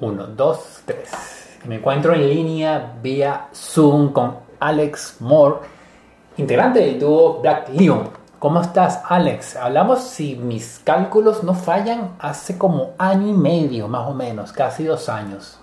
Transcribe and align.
1, 0.00 0.26
2, 0.36 0.82
3. 0.84 1.60
Me 1.66 1.76
encuentro 1.76 2.12
en 2.12 2.28
línea 2.28 2.94
vía 3.02 3.48
Zoom 3.54 4.12
con 4.12 4.36
Alex 4.60 5.16
Moore, 5.20 5.56
integrante 6.36 6.80
del 6.80 6.98
dúo 6.98 7.40
Black 7.40 7.70
Leon. 7.70 8.10
¿Cómo 8.38 8.60
estás, 8.60 9.02
Alex? 9.08 9.56
Hablamos, 9.56 10.00
si 10.00 10.36
mis 10.36 10.80
cálculos 10.84 11.42
no 11.42 11.54
fallan, 11.54 12.10
hace 12.18 12.58
como 12.58 12.90
año 12.98 13.28
y 13.28 13.32
medio, 13.32 13.88
más 13.88 14.06
o 14.06 14.14
menos, 14.14 14.52
casi 14.52 14.84
dos 14.84 15.08
años. 15.08 15.58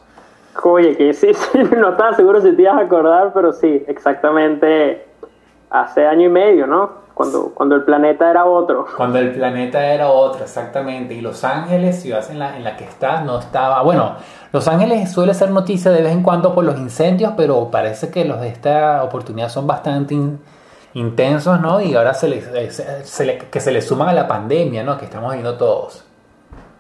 Oye, 0.64 0.98
que 0.98 1.14
sí, 1.14 1.34
sí, 1.34 1.60
no 1.78 1.92
estaba 1.92 2.14
seguro 2.14 2.42
si 2.42 2.56
te 2.56 2.64
ibas 2.64 2.78
a 2.78 2.82
acordar, 2.82 3.32
pero 3.34 3.54
sí, 3.54 3.84
exactamente 3.88 5.06
hace 5.70 6.06
año 6.06 6.26
y 6.26 6.30
medio, 6.30 6.68
¿no? 6.68 7.03
Cuando, 7.14 7.52
cuando 7.54 7.76
el 7.76 7.84
planeta 7.84 8.30
era 8.30 8.46
otro. 8.46 8.88
Cuando 8.98 9.20
el 9.20 9.32
planeta 9.32 9.86
era 9.86 10.10
otro, 10.10 10.44
exactamente. 10.44 11.14
Y 11.14 11.22
Los 11.22 11.44
Ángeles, 11.44 12.02
ciudad 12.02 12.24
en 12.32 12.40
la, 12.40 12.58
en 12.58 12.64
la 12.64 12.76
que 12.76 12.86
estás, 12.86 13.24
no 13.24 13.38
estaba. 13.40 13.84
Bueno, 13.84 14.16
Los 14.52 14.68
Ángeles 14.68 15.12
suele 15.12 15.34
ser 15.34 15.52
noticia 15.52 15.92
de 15.92 16.02
vez 16.02 16.12
en 16.12 16.24
cuando 16.24 16.56
por 16.56 16.64
los 16.64 16.80
incendios, 16.80 17.34
pero 17.38 17.70
parece 17.70 18.10
que 18.10 18.26
los 18.26 18.42
de 18.42 18.50
esta 18.50 19.04
oportunidad 19.04 19.50
son 19.50 19.68
bastante 19.68 20.16
intensos, 20.96 21.60
¿no? 21.60 21.82
Y 21.82 21.94
ahora 21.96 22.14
se 22.14 22.28
les, 22.28 22.48
que 22.48 23.60
se 23.60 23.72
les 23.72 23.86
suman 23.86 24.10
a 24.10 24.14
la 24.14 24.28
pandemia, 24.28 24.84
¿no? 24.84 24.98
Que 24.98 25.06
estamos 25.06 25.32
viendo 25.34 25.56
todos. 25.56 26.06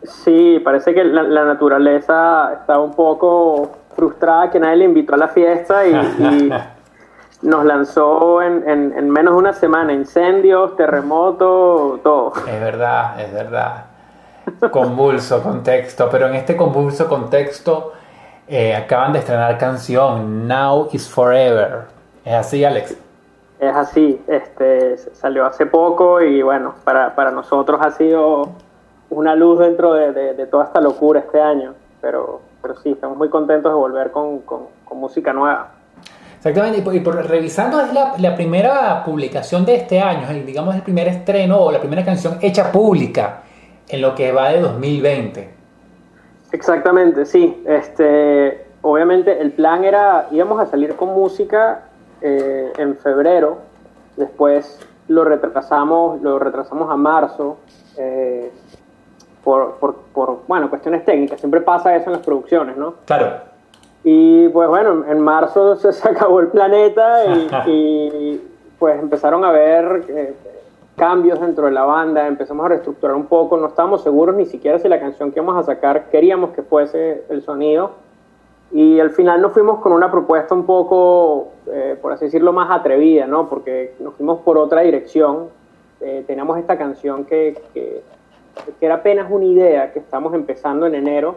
Sí, 0.03 0.59
parece 0.63 0.93
que 0.93 1.03
la, 1.03 1.45
naturaleza 1.45 2.51
está 2.59 2.79
un 2.79 2.93
poco 2.93 3.71
frustrada 3.95 4.49
que 4.49 4.59
nadie 4.59 4.77
le 4.77 4.85
invitó 4.85 5.13
a 5.13 5.17
la 5.17 5.29
fiesta 5.29 5.87
y 5.87 5.93
nos 7.43 7.65
lanzó 7.65 8.41
en, 8.41 8.67
en, 8.67 9.09
menos 9.09 9.33
de 9.33 9.39
una 9.39 9.53
semana 9.53 9.93
incendios, 9.93 10.75
terremotos, 10.77 12.01
todo. 12.01 12.33
Es 12.47 12.59
verdad, 12.59 13.19
es 13.19 13.33
verdad. 13.33 13.85
Convulso 14.71 15.43
contexto, 15.43 16.09
pero 16.09 16.27
en 16.27 16.35
este 16.35 16.55
convulso 16.55 17.07
contexto 17.07 17.93
eh, 18.47 18.75
acaban 18.75 19.13
de 19.13 19.19
estrenar 19.19 19.57
canción 19.57 20.47
Now 20.47 20.89
is 20.93 21.09
Forever. 21.09 21.83
¿Es 22.23 22.33
así, 22.33 22.63
Alex? 22.63 22.97
Es 23.59 23.75
así, 23.75 24.21
este, 24.27 24.97
salió 24.97 25.45
hace 25.45 25.65
poco 25.65 26.21
y 26.21 26.41
bueno, 26.41 26.75
para, 26.83 27.15
para 27.15 27.31
nosotros 27.31 27.79
ha 27.81 27.91
sido 27.91 28.49
una 29.09 29.35
luz 29.35 29.59
dentro 29.59 29.93
de, 29.93 30.11
de, 30.33 30.45
toda 30.47 30.65
esta 30.65 30.81
locura 30.81 31.19
este 31.21 31.41
año, 31.41 31.73
pero, 32.01 32.41
pero 32.61 32.75
sí, 32.77 32.91
estamos 32.91 33.17
muy 33.17 33.29
contentos 33.29 33.71
de 33.71 33.77
volver 33.77 34.11
con, 34.11 34.39
con, 34.39 34.67
con 34.83 34.97
música 34.97 35.31
nueva. 35.31 35.69
Exactamente, 36.45 36.83
y 36.93 36.99
por, 36.99 37.15
revisando 37.25 37.79
es 37.79 37.93
la, 37.93 38.15
la, 38.17 38.35
primera 38.35 39.01
publicación 39.05 39.63
de 39.63 39.75
este 39.75 40.01
año, 40.01 40.27
digamos 40.45 40.75
el 40.75 40.81
primer 40.81 41.07
estreno 41.07 41.57
o 41.57 41.71
la 41.71 41.79
primera 41.79 42.03
canción 42.03 42.37
hecha 42.41 42.69
pública 42.69 43.43
en 43.87 44.01
lo 44.01 44.13
que 44.13 44.33
va 44.33 44.49
de 44.49 44.59
2020. 44.59 45.49
Exactamente, 46.51 47.25
sí. 47.25 47.63
Este, 47.65 48.65
obviamente 48.81 49.39
el 49.39 49.53
plan 49.53 49.85
era, 49.85 50.27
íbamos 50.31 50.59
a 50.59 50.65
salir 50.65 50.97
con 50.97 51.13
música 51.13 51.85
eh, 52.19 52.73
en 52.77 52.97
febrero, 52.97 53.59
después 54.17 54.81
lo 55.07 55.23
retrasamos, 55.23 56.21
lo 56.21 56.39
retrasamos 56.39 56.91
a 56.91 56.97
marzo 56.97 57.59
eh, 57.97 58.51
por, 59.45 59.75
por, 59.75 59.95
por, 60.13 60.41
bueno, 60.45 60.69
cuestiones 60.69 61.05
técnicas. 61.05 61.39
Siempre 61.39 61.61
pasa 61.61 61.95
eso 61.95 62.07
en 62.07 62.17
las 62.17 62.25
producciones, 62.25 62.75
¿no? 62.75 62.95
Claro. 63.05 63.52
Y 64.03 64.49
pues 64.49 64.67
bueno, 64.67 65.05
en 65.07 65.19
marzo 65.21 65.75
se, 65.91 66.07
acabó 66.07 66.39
el 66.41 66.47
planeta 66.47 67.65
y, 67.67 68.41
pues 68.77 68.99
empezaron 68.99 69.45
a 69.45 69.49
haber 69.49 70.03
eh, 70.09 70.33
cambios 70.97 71.39
dentro 71.39 71.65
de 71.65 71.71
la 71.71 71.85
banda, 71.85 72.27
empezamos 72.27 72.65
a 72.65 72.69
reestructurar 72.69 73.15
un 73.15 73.27
poco, 73.27 73.55
no 73.55 73.67
estábamos 73.67 74.03
seguros 74.03 74.35
ni 74.35 74.45
siquiera 74.45 74.77
si 74.77 74.89
la 74.89 74.99
canción 74.99 75.31
que 75.31 75.39
íbamos 75.39 75.57
a 75.57 75.63
sacar 75.63 76.09
queríamos 76.09 76.51
que 76.51 76.63
fuese 76.63 77.23
el 77.29 77.41
sonido. 77.41 77.91
Y 78.73 78.99
al 78.99 79.11
final 79.11 79.39
nos 79.39 79.53
fuimos 79.53 79.79
con 79.81 79.93
una 79.93 80.09
propuesta 80.09 80.55
un 80.55 80.65
poco, 80.65 81.49
eh, 81.67 81.95
por 82.01 82.11
así 82.11 82.25
decirlo, 82.25 82.51
más 82.53 82.71
atrevida, 82.71 83.27
¿no? 83.27 83.47
Porque 83.47 83.93
nos 83.99 84.15
fuimos 84.15 84.39
por 84.39 84.57
otra 84.57 84.81
dirección. 84.81 85.49
Eh, 86.01 86.23
teníamos 86.25 86.57
esta 86.57 86.75
canción 86.75 87.23
que, 87.25 87.61
que, 87.71 88.01
que 88.79 88.85
era 88.85 88.95
apenas 88.95 89.29
una 89.29 89.45
idea, 89.45 89.93
que 89.93 89.99
estamos 89.99 90.33
empezando 90.33 90.87
en 90.87 90.95
enero 90.95 91.35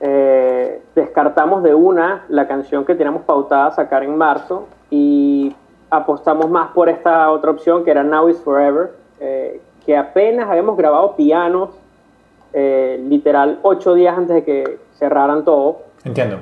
eh, 0.00 0.80
descartamos 0.94 1.62
de 1.62 1.74
una 1.74 2.24
la 2.28 2.46
canción 2.46 2.84
que 2.84 2.94
teníamos 2.94 3.22
pautada 3.22 3.70
sacar 3.72 4.04
en 4.04 4.16
marzo 4.16 4.68
y 4.90 5.54
apostamos 5.90 6.48
más 6.50 6.70
por 6.70 6.88
esta 6.88 7.30
otra 7.30 7.50
opción 7.50 7.84
que 7.84 7.90
era 7.90 8.04
Now 8.04 8.28
is 8.28 8.38
Forever, 8.38 8.92
eh, 9.20 9.60
que 9.84 9.96
apenas 9.96 10.48
habíamos 10.48 10.76
grabado 10.76 11.16
pianos, 11.16 11.70
eh, 12.52 13.02
literal 13.08 13.58
ocho 13.62 13.94
días 13.94 14.16
antes 14.16 14.36
de 14.36 14.44
que 14.44 14.78
cerraran 14.98 15.44
todo. 15.44 15.80
Entiendo. 16.04 16.38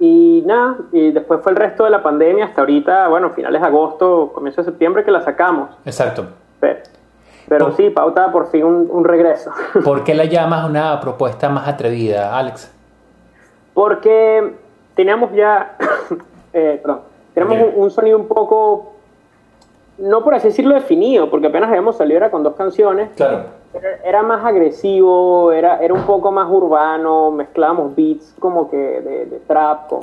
Y 0.00 0.42
nada, 0.46 0.78
y 0.90 1.12
después 1.12 1.40
fue 1.42 1.52
el 1.52 1.56
resto 1.56 1.84
de 1.84 1.90
la 1.90 2.02
pandemia 2.02 2.46
hasta 2.46 2.62
ahorita, 2.62 3.08
bueno, 3.08 3.30
finales 3.30 3.60
de 3.60 3.66
agosto, 3.68 4.32
comienzo 4.34 4.62
de 4.62 4.64
septiembre 4.66 5.04
que 5.04 5.12
la 5.12 5.20
sacamos. 5.20 5.70
Exacto. 5.84 6.26
Pero, 6.58 6.80
sí, 7.76 7.90
pautada 7.90 8.32
por 8.32 8.50
fin 8.50 8.64
un, 8.64 8.88
un 8.90 9.04
regreso. 9.04 9.50
¿Por 9.84 10.04
qué 10.04 10.14
la 10.14 10.24
llamas 10.24 10.68
una 10.68 11.00
propuesta 11.00 11.48
más 11.48 11.68
atrevida, 11.68 12.36
Alex? 12.38 12.72
Porque 13.74 14.54
teníamos 14.94 15.32
ya, 15.32 15.76
eh, 16.52 16.80
perdón, 16.82 17.00
tenemos 17.34 17.58
un, 17.74 17.90
sonido 17.90 18.18
un 18.18 18.28
poco, 18.28 18.92
no 19.98 20.22
por 20.22 20.34
así 20.34 20.48
decirlo 20.48 20.74
definido, 20.74 21.30
porque 21.30 21.46
apenas 21.46 21.70
habíamos 21.70 21.96
salido 21.96 22.18
era 22.18 22.30
con 22.30 22.42
dos 22.42 22.54
canciones. 22.54 23.10
Claro. 23.16 23.62
Era, 24.04 24.22
más 24.22 24.44
agresivo, 24.44 25.50
era, 25.50 25.78
era 25.78 25.94
un 25.94 26.02
poco 26.02 26.30
más 26.30 26.46
urbano, 26.50 27.30
mezclábamos 27.30 27.96
beats 27.96 28.34
como 28.38 28.68
que 28.68 28.76
de, 28.76 29.40
trap 29.46 29.88
con, 29.88 30.00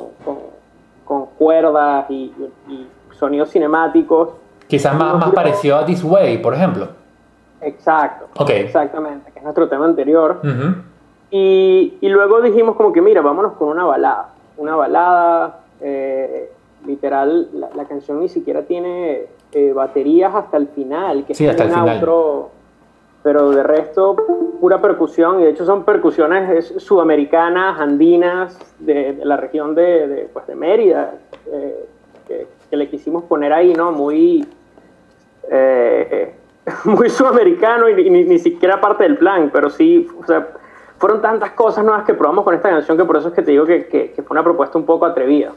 con, 1.06 1.26
cuerdas 1.38 2.10
y, 2.10 2.34
sonidos 3.12 3.52
cinemáticos. 3.52 4.30
Quizás 4.68 4.96
más, 4.96 5.20
más 5.20 5.32
parecido 5.32 5.78
a 5.78 5.86
This 5.86 6.04
Way, 6.04 6.40
por 6.40 6.56
ejemplo. 6.56 6.88
Exacto. 7.62 8.28
Okay. 8.38 8.62
Exactamente, 8.62 9.32
que 9.32 9.40
es 9.40 9.44
nuestro 9.44 9.68
tema 9.68 9.86
anterior. 9.86 10.40
Y, 11.32 11.98
y, 12.02 12.10
luego 12.10 12.42
dijimos 12.42 12.76
como 12.76 12.92
que, 12.92 13.02
mira, 13.02 13.22
vámonos 13.22 13.54
con 13.54 13.68
una 13.70 13.86
balada. 13.86 14.34
Una 14.58 14.76
balada, 14.76 15.60
eh, 15.80 16.52
literal, 16.86 17.50
la, 17.76 17.86
canción 17.86 18.20
ni 18.20 18.30
siquiera 18.30 18.64
tiene 18.64 19.26
eh, 19.52 19.74
baterías 19.74 20.34
hasta 20.34 20.58
el 20.58 20.68
final, 20.70 21.26
que 21.26 21.36
sí, 21.36 21.48
hasta 21.48 21.66
el 21.66 21.72
final. 21.72 22.00
pero 23.22 23.52
de 23.52 23.62
resto, 23.64 24.16
pura 24.60 24.82
percusión, 24.82 25.40
y 25.40 25.44
de 25.44 25.52
hecho 25.52 25.66
son 25.66 25.84
percusiones 25.84 26.74
sudamericanas, 26.78 27.80
andinas, 27.80 28.58
de, 28.80 29.20
la 29.24 29.38
región 29.38 29.76
de, 29.76 30.08
de, 30.08 30.30
pues 30.34 30.48
de 30.48 30.56
Mérida, 30.56 31.14
eh, 31.52 31.86
que, 32.28 32.48
que, 32.70 32.78
le 32.78 32.90
quisimos 32.90 33.24
poner 33.26 33.54
ahí, 33.54 33.74
¿no? 33.74 33.92
Muy, 33.92 34.48
muy 36.86 37.10
sudamericano 37.10 37.90
y 37.90 38.10
ni, 38.10 38.24
ni 38.24 38.40
siquiera 38.40 38.80
parte 38.80 39.04
del 39.04 39.18
plan, 39.18 39.50
pero 39.52 39.70
sí, 39.70 40.08
o 40.22 40.26
sea, 40.26 40.48
fueron 40.98 41.22
tantas 41.22 41.52
cosas 41.52 41.84
nuevas 41.84 42.04
que 42.06 42.14
probamos 42.14 42.44
con 42.44 42.54
esta 42.54 42.70
canción 42.70 42.98
que 42.98 43.06
por 43.06 43.18
eso 43.18 43.30
es 43.30 43.34
que 43.34 43.42
te 43.42 43.52
digo 43.52 43.66
que, 43.66 43.88
que, 43.88 44.14
fue 44.22 44.36
una 44.36 44.44
propuesta 44.44 44.78
un 44.78 44.86
poco 44.86 45.06
atrevida. 45.06 45.52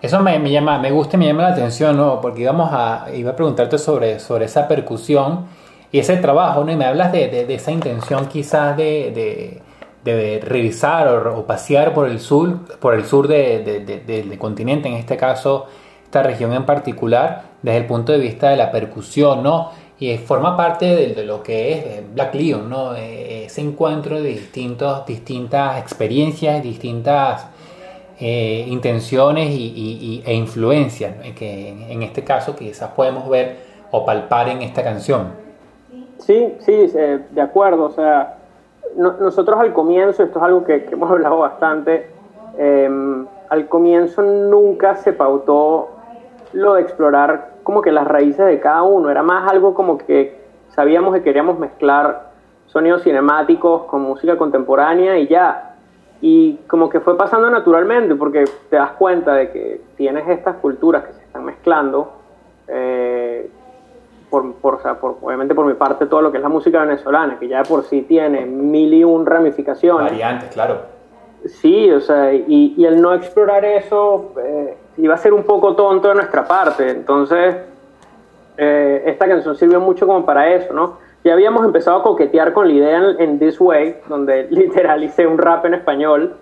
Eso 0.00 0.20
me, 0.20 0.38
llama, 0.50 0.78
me 0.78 0.90
gusta 0.90 1.16
y 1.16 1.18
me 1.18 1.26
llama 1.26 1.42
la 1.42 1.48
atención, 1.48 1.96
¿no? 1.96 2.20
Porque 2.20 2.42
íbamos 2.42 2.70
a, 2.72 3.06
iba 3.14 3.32
a 3.32 3.36
preguntarte 3.36 3.78
sobre, 3.78 4.20
sobre 4.20 4.44
esa 4.44 4.68
percusión 4.68 5.46
y 5.90 5.98
ese 5.98 6.16
trabajo, 6.18 6.64
¿no? 6.64 6.70
Y 6.70 6.76
me 6.76 6.84
hablas 6.84 7.10
de, 7.10 7.28
de, 7.28 7.54
esa 7.54 7.72
intención 7.72 8.26
quizás 8.26 8.76
de, 8.76 9.60
de 10.04 10.40
revisar 10.44 11.08
o, 11.28 11.44
pasear 11.44 11.92
por 11.94 12.08
el 12.08 12.20
sur, 12.20 12.58
por 12.78 12.94
el 12.94 13.04
sur 13.04 13.28
del 13.28 14.38
continente, 14.38 14.88
en 14.88 14.94
este 14.94 15.16
caso 15.16 15.66
esta 16.04 16.22
región 16.22 16.54
en 16.54 16.64
particular, 16.64 17.42
desde 17.60 17.78
el 17.78 17.86
punto 17.86 18.12
de 18.12 18.18
vista 18.18 18.48
de 18.48 18.56
la 18.56 18.70
percusión, 18.70 19.42
¿no? 19.42 19.70
Y 20.00 20.16
forma 20.18 20.56
parte 20.56 21.12
de, 21.14 21.24
lo 21.24 21.42
que 21.42 21.72
es 21.72 21.84
eh, 21.84 22.04
Black 22.14 22.34
Leon, 22.34 22.70
¿no? 22.70 22.94
Eh, 22.94 23.46
ese 23.46 23.62
encuentro 23.62 24.16
de 24.16 24.28
distintos, 24.28 25.04
distintas 25.06 25.78
experiencias, 25.78 26.62
distintas 26.62 27.48
eh, 28.20 28.64
intenciones 28.68 29.50
y, 29.50 30.22
e 30.24 30.34
influencias, 30.34 31.14
que 31.36 31.70
en 31.92 32.02
este 32.02 32.22
caso 32.22 32.54
quizás 32.54 32.90
podemos 32.90 33.28
ver 33.28 33.56
o 33.90 34.04
palpar 34.04 34.48
en 34.48 34.62
esta 34.62 34.84
canción. 34.84 35.32
Sí, 36.18 36.54
sí, 36.60 36.72
de 37.30 37.40
acuerdo. 37.40 37.84
O 37.84 37.90
sea, 37.90 38.38
nosotros 38.96 39.58
al 39.58 39.72
comienzo, 39.72 40.22
esto 40.22 40.38
es 40.38 40.44
algo 40.44 40.64
que, 40.64 40.84
que 40.84 40.94
hemos 40.94 41.10
hablado 41.10 41.38
bastante, 41.38 42.08
em, 42.56 43.26
al 43.48 43.68
comienzo 43.68 44.22
nunca 44.22 44.94
se 44.94 45.12
pautó 45.12 45.88
lo 46.52 46.74
de 46.74 46.82
explorar 46.82 47.57
como 47.68 47.82
que 47.82 47.92
las 47.92 48.08
raíces 48.08 48.46
de 48.46 48.60
cada 48.60 48.82
uno, 48.82 49.10
era 49.10 49.22
más 49.22 49.46
algo 49.46 49.74
como 49.74 49.98
que 49.98 50.40
sabíamos 50.70 51.12
que 51.12 51.22
queríamos 51.22 51.58
mezclar 51.58 52.30
sonidos 52.64 53.02
cinemáticos 53.02 53.84
con 53.84 54.00
música 54.00 54.38
contemporánea 54.38 55.18
y 55.18 55.26
ya. 55.26 55.74
Y 56.22 56.54
como 56.66 56.88
que 56.88 57.00
fue 57.00 57.18
pasando 57.18 57.50
naturalmente, 57.50 58.14
porque 58.14 58.46
te 58.70 58.76
das 58.76 58.92
cuenta 58.92 59.34
de 59.34 59.50
que 59.50 59.82
tienes 59.98 60.26
estas 60.30 60.56
culturas 60.56 61.04
que 61.04 61.12
se 61.12 61.22
están 61.24 61.44
mezclando, 61.44 62.10
eh, 62.68 63.50
por, 64.30 64.54
por, 64.54 64.80
obviamente 65.20 65.54
por 65.54 65.66
mi 65.66 65.74
parte 65.74 66.06
todo 66.06 66.22
lo 66.22 66.32
que 66.32 66.38
es 66.38 66.42
la 66.42 66.48
música 66.48 66.80
venezolana, 66.80 67.38
que 67.38 67.48
ya 67.48 67.58
de 67.58 67.68
por 67.68 67.84
sí 67.84 68.00
tiene 68.00 68.46
mil 68.46 68.94
y 68.94 69.04
un 69.04 69.26
ramificaciones. 69.26 70.10
Variantes, 70.10 70.48
claro 70.54 70.76
Sí, 71.44 71.90
o 71.90 72.00
sea, 72.00 72.32
y, 72.32 72.72
y 72.78 72.84
el 72.86 73.02
no 73.02 73.12
explorar 73.12 73.64
eso 73.66 74.32
eh, 74.42 74.74
iba 74.98 75.14
a 75.14 75.18
ser 75.18 75.32
un 75.32 75.44
poco 75.44 75.74
tonto 75.74 76.08
de 76.08 76.16
nuestra 76.16 76.46
parte. 76.46 76.90
Entonces, 76.90 77.56
eh, 78.56 79.02
esta 79.06 79.28
canción 79.28 79.56
sirvió 79.56 79.80
mucho 79.80 80.06
como 80.06 80.24
para 80.26 80.52
eso, 80.52 80.72
¿no? 80.72 80.98
Ya 81.24 81.32
habíamos 81.32 81.64
empezado 81.64 81.98
a 81.98 82.02
coquetear 82.02 82.52
con 82.52 82.68
la 82.68 82.74
idea 82.74 83.14
en, 83.18 83.38
This 83.38 83.60
Way, 83.60 83.96
donde 84.08 84.44
literal 84.50 85.02
hice 85.02 85.26
un 85.26 85.38
rap 85.38 85.64
en 85.66 85.74
español. 85.74 86.34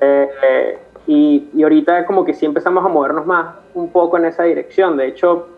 Eh, 0.00 0.78
y, 1.06 1.48
y, 1.54 1.62
ahorita 1.62 2.06
como 2.06 2.24
que 2.24 2.32
sí 2.32 2.46
empezamos 2.46 2.84
a 2.84 2.88
movernos 2.88 3.26
más 3.26 3.56
un 3.74 3.90
poco 3.90 4.16
en 4.16 4.26
esa 4.26 4.44
dirección. 4.44 4.96
De 4.96 5.08
hecho, 5.08 5.48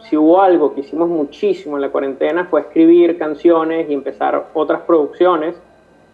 si 0.00 0.16
hubo 0.16 0.42
algo 0.42 0.74
que 0.74 0.80
hicimos 0.80 1.08
muchísimo 1.08 1.76
en 1.76 1.82
la 1.82 1.90
cuarentena 1.90 2.46
fue 2.46 2.62
escribir 2.62 3.16
canciones 3.16 3.88
y 3.88 3.94
empezar 3.94 4.48
otras 4.52 4.82
producciones. 4.82 5.54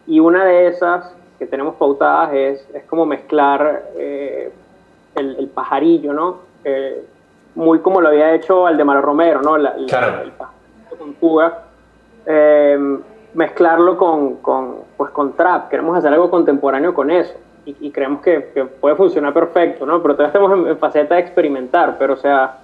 Y 0.07 0.21
una 0.21 0.45
de 0.45 0.69
esas 0.69 1.15
que 1.43 1.47
tenemos 1.47 1.75
pautadas 1.75 2.33
es, 2.35 2.69
es 2.73 2.85
como 2.85 3.05
mezclar 3.05 3.91
eh, 3.97 4.53
el, 5.15 5.49
pajarillo, 5.49 6.13
¿no? 6.13 6.39
Eh, 6.65 7.05
muy 7.55 7.81
como 7.81 8.01
lo 8.01 8.09
había 8.09 8.35
hecho 8.35 8.67
Aldemar 8.67 9.03
Romero, 9.03 9.43
¿no? 9.43 9.57
La, 9.59 9.75
claro. 9.89 10.23
El 10.23 10.33
pajarillo 10.33 10.99
con 10.99 11.15
fuga. 11.15 11.59
Eh, 12.27 12.99
mezclarlo 13.35 13.97
con, 13.97 14.37
con, 14.37 14.77
pues, 14.97 15.11
con 15.11 15.33
trap. 15.35 15.69
Queremos 15.69 15.97
hacer 15.97 16.13
algo 16.13 16.31
contemporáneo 16.31 16.95
con 16.95 17.11
eso. 17.11 17.35
Y, 17.65 17.93
creemos 17.93 18.23
que, 18.23 18.51
que, 18.53 18.65
puede 18.65 18.97
funcionar 18.97 19.33
perfecto, 19.33 19.87
¿no? 19.87 20.03
Pero 20.03 20.17
todavía 20.17 20.35
estamos 20.35 20.69
en, 20.69 20.79
faceta 20.79 21.15
de 21.15 21.21
experimentar. 21.21 21.97
Pero, 21.97 22.15
o 22.15 22.17
sea, 22.17 22.59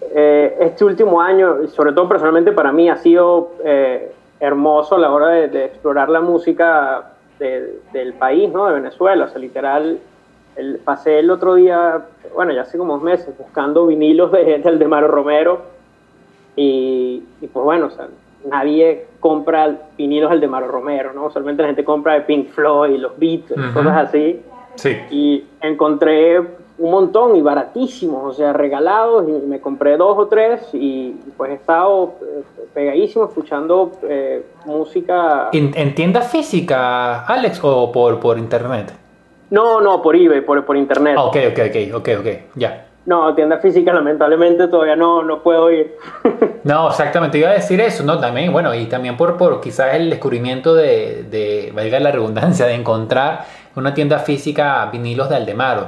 este 0.00 0.86
último 0.86 1.20
año, 1.20 1.66
sobre 1.68 1.92
todo 1.92 2.08
personalmente 2.08 2.52
para 2.52 2.72
mí, 2.72 2.88
ha 2.88 2.96
sido 2.96 3.50
hermoso 4.40 4.94
a 4.94 4.98
la 5.00 5.12
hora 5.12 5.28
de, 5.28 5.48
de 5.48 5.64
explorar 5.66 6.08
la 6.08 6.22
música 6.22 7.12
del 7.38 8.14
país, 8.14 8.50
¿no? 8.52 8.66
De 8.66 8.74
Venezuela. 8.74 9.26
O 9.26 9.28
sea, 9.28 9.38
literal, 9.38 9.98
el, 10.58 10.78
pasé 10.84 11.20
el 11.20 11.30
otro 11.30 11.54
día, 11.54 12.04
bueno, 12.34 12.52
ya 12.52 12.62
hace 12.62 12.76
como 12.76 12.94
dos 12.94 13.02
meses, 13.02 13.34
buscando 13.38 13.86
vinilos 13.86 14.32
de, 14.32 14.58
del 14.58 14.78
de 14.78 14.88
Maro 14.88 15.08
Romero. 15.08 15.62
Y, 16.56 17.22
pues 17.40 17.64
bueno, 17.64 17.86
o 17.86 17.90
sea, 17.90 18.08
nadie 18.48 19.06
compra 19.20 19.76
vinilos 19.96 20.30
del 20.30 20.40
de 20.40 20.48
Maro 20.48 20.66
Romero, 20.66 21.12
¿no? 21.12 21.30
Solamente 21.30 21.62
la 21.62 21.68
gente 21.68 21.84
compra 21.84 22.14
de 22.14 22.22
Pink 22.22 22.48
Floyd, 22.48 22.94
y 22.94 22.98
los 22.98 23.16
Beats, 23.16 23.52
cosas 23.72 24.08
así. 24.08 24.40
Sí. 24.74 24.96
Y 25.10 25.44
encontré 25.60 26.40
un 26.78 26.90
montón 26.90 27.36
y 27.36 27.42
baratísimos, 27.42 28.24
o 28.24 28.32
sea, 28.32 28.52
regalados, 28.52 29.28
y 29.28 29.32
me 29.46 29.60
compré 29.60 29.96
dos 29.96 30.16
o 30.16 30.26
tres 30.26 30.60
y 30.72 31.10
pues 31.36 31.50
he 31.50 31.54
estado 31.54 32.14
eh, 32.22 32.44
pegadísimo 32.72 33.24
escuchando 33.24 33.92
eh, 34.02 34.44
música. 34.64 35.50
¿En, 35.52 35.94
tienda 35.94 36.22
física, 36.22 37.24
Alex, 37.24 37.60
o 37.62 37.90
por, 37.90 38.20
por 38.20 38.38
internet? 38.38 38.92
No, 39.50 39.80
no, 39.80 40.02
por 40.02 40.16
eBay, 40.16 40.42
por, 40.42 40.64
por 40.64 40.76
internet. 40.76 41.16
Ah, 41.18 41.24
ok, 41.24 41.36
ok, 41.50 41.58
ok, 41.68 41.94
ok, 41.94 42.08
ok, 42.20 42.26
ya. 42.54 42.84
No, 43.06 43.34
tienda 43.34 43.56
física 43.58 43.92
lamentablemente 43.92 44.68
todavía 44.68 44.94
no, 44.94 45.22
no 45.22 45.42
puedo 45.42 45.70
ir. 45.70 45.96
no, 46.64 46.88
exactamente, 46.88 47.38
iba 47.38 47.48
a 47.48 47.54
decir 47.54 47.80
eso, 47.80 48.04
¿no? 48.04 48.18
También, 48.18 48.52
bueno, 48.52 48.74
y 48.74 48.84
también 48.84 49.16
por, 49.16 49.38
por 49.38 49.62
quizás 49.62 49.94
el 49.94 50.10
descubrimiento 50.10 50.74
de, 50.74 51.24
de, 51.30 51.72
valga 51.74 51.98
la 52.00 52.10
redundancia, 52.10 52.66
de 52.66 52.74
encontrar 52.74 53.46
una 53.76 53.94
tienda 53.94 54.18
física 54.18 54.86
vinilos 54.92 55.30
de 55.30 55.36
Aldemaro. 55.36 55.86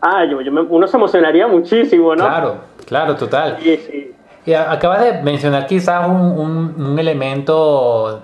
Ah, 0.00 0.24
yo, 0.24 0.38
uno 0.38 0.86
se 0.86 0.96
emocionaría 0.96 1.46
muchísimo, 1.46 2.16
¿no? 2.16 2.24
Claro, 2.24 2.56
claro, 2.86 3.16
total. 3.16 3.58
Sí, 3.60 3.76
sí. 3.76 4.14
Y 4.46 4.54
acabas 4.54 5.02
de 5.02 5.22
mencionar 5.22 5.66
quizás 5.66 6.08
un, 6.08 6.74
un, 6.78 6.98
elemento 6.98 8.22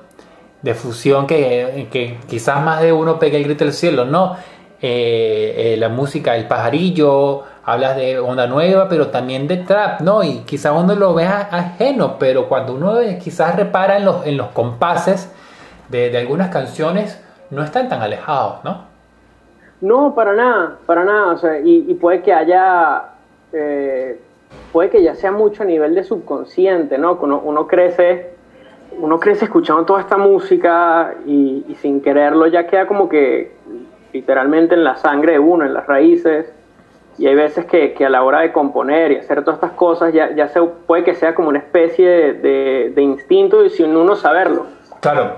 de 0.62 0.72
fusión 0.72 1.26
que, 1.26 1.88
que, 1.90 2.16
quizás 2.26 2.64
más 2.64 2.80
de 2.80 2.90
uno 2.90 3.18
pegue 3.18 3.36
el 3.36 3.44
grito 3.44 3.64
del 3.64 3.74
cielo, 3.74 4.06
¿no? 4.06 4.34
Eh, 4.86 5.72
eh, 5.72 5.76
la 5.78 5.88
música 5.88 6.36
El 6.36 6.46
Pajarillo, 6.46 7.44
hablas 7.64 7.96
de 7.96 8.18
onda 8.18 8.46
nueva, 8.46 8.86
pero 8.86 9.06
también 9.08 9.48
de 9.48 9.56
trap, 9.56 10.02
¿no? 10.02 10.22
Y 10.22 10.40
quizás 10.40 10.74
uno 10.76 10.94
lo 10.94 11.14
vea 11.14 11.48
ajeno, 11.50 12.18
pero 12.18 12.50
cuando 12.50 12.74
uno 12.74 12.98
quizás 13.18 13.56
repara 13.56 13.96
en 13.96 14.04
los, 14.04 14.26
en 14.26 14.36
los 14.36 14.48
compases 14.48 15.32
de, 15.88 16.10
de 16.10 16.18
algunas 16.18 16.50
canciones, 16.50 17.18
no 17.48 17.62
están 17.62 17.88
tan 17.88 18.02
alejados, 18.02 18.62
¿no? 18.62 18.84
No, 19.80 20.14
para 20.14 20.34
nada, 20.34 20.76
para 20.84 21.02
nada. 21.04 21.32
O 21.32 21.38
sea, 21.38 21.58
y, 21.60 21.94
puede 21.94 22.20
que 22.20 22.34
haya, 22.34 23.04
eh, 23.54 24.20
puede 24.70 24.90
que 24.90 25.02
ya 25.02 25.14
sea 25.14 25.32
mucho 25.32 25.62
a 25.62 25.66
nivel 25.66 25.94
de 25.94 26.04
subconsciente, 26.04 26.98
¿no? 26.98 27.18
Uno, 27.22 27.40
uno 27.42 27.66
crece, 27.66 28.34
uno 28.98 29.18
crece 29.18 29.46
escuchando 29.46 29.86
toda 29.86 30.00
esta 30.00 30.18
música 30.18 31.14
y, 31.26 31.74
sin 31.80 32.02
quererlo 32.02 32.46
ya 32.48 32.66
queda 32.66 32.86
como 32.86 33.08
que 33.08 33.53
literalmente 34.14 34.74
en 34.74 34.84
la 34.84 34.96
sangre 34.96 35.32
de 35.32 35.38
uno, 35.40 35.66
en 35.66 35.74
las 35.74 35.86
raíces. 35.86 36.50
Y 37.18 37.26
hay 37.26 37.34
veces 37.34 37.66
que, 37.66 37.92
que 37.92 38.06
a 38.06 38.10
la 38.10 38.22
hora 38.22 38.40
de 38.40 38.52
componer 38.52 39.12
y 39.12 39.16
hacer 39.16 39.44
todas 39.44 39.58
estas 39.58 39.72
cosas 39.72 40.12
ya, 40.12 40.34
ya 40.34 40.48
se, 40.48 40.62
puede 40.62 41.04
que 41.04 41.14
sea 41.14 41.34
como 41.34 41.48
una 41.48 41.58
especie 41.58 42.08
de, 42.08 42.92
de 42.94 43.02
instinto 43.02 43.64
y 43.64 43.70
sin 43.70 43.94
uno 43.94 44.16
saberlo. 44.16 44.66
Claro, 45.00 45.36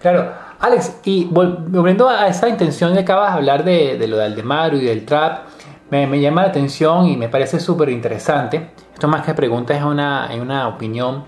claro. 0.00 0.30
Alex, 0.62 1.00
y 1.04 1.24
volviendo 1.24 2.08
a 2.08 2.28
esa 2.28 2.48
intención 2.48 2.94
de 2.94 3.00
acabas 3.00 3.32
de 3.32 3.38
hablar 3.38 3.64
de, 3.64 4.06
lo 4.06 4.16
de 4.16 4.24
Aldemaro 4.24 4.76
y 4.76 4.84
del 4.84 5.04
trap, 5.04 5.46
me, 5.90 6.20
llama 6.20 6.42
la 6.42 6.48
atención 6.48 7.06
y 7.06 7.16
me 7.16 7.28
parece 7.28 7.58
súper 7.58 7.88
interesante. 7.88 8.70
Esto 8.94 9.08
más 9.08 9.26
que 9.26 9.34
pregunta 9.34 9.74
es 9.74 9.82
una, 9.82 10.30
una 10.40 10.68
opinión. 10.68 11.24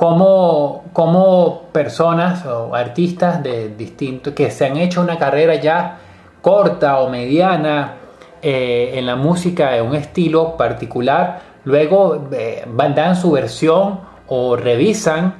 ¿Cómo, 0.00 0.84
¿Cómo, 0.94 1.64
personas 1.72 2.46
o 2.46 2.74
artistas 2.74 3.42
de 3.42 3.68
distintos 3.76 4.32
que 4.32 4.50
se 4.50 4.64
han 4.64 4.78
hecho 4.78 5.02
una 5.02 5.18
carrera 5.18 5.56
ya 5.56 5.98
corta 6.40 7.00
o 7.00 7.10
mediana 7.10 7.96
eh, 8.40 8.92
en 8.94 9.04
la 9.04 9.16
música 9.16 9.72
de 9.72 9.82
un 9.82 9.94
estilo 9.94 10.56
particular, 10.56 11.42
luego 11.64 12.30
eh, 12.32 12.64
dan 12.94 13.14
su 13.14 13.32
versión 13.32 14.00
o 14.26 14.56
revisan 14.56 15.34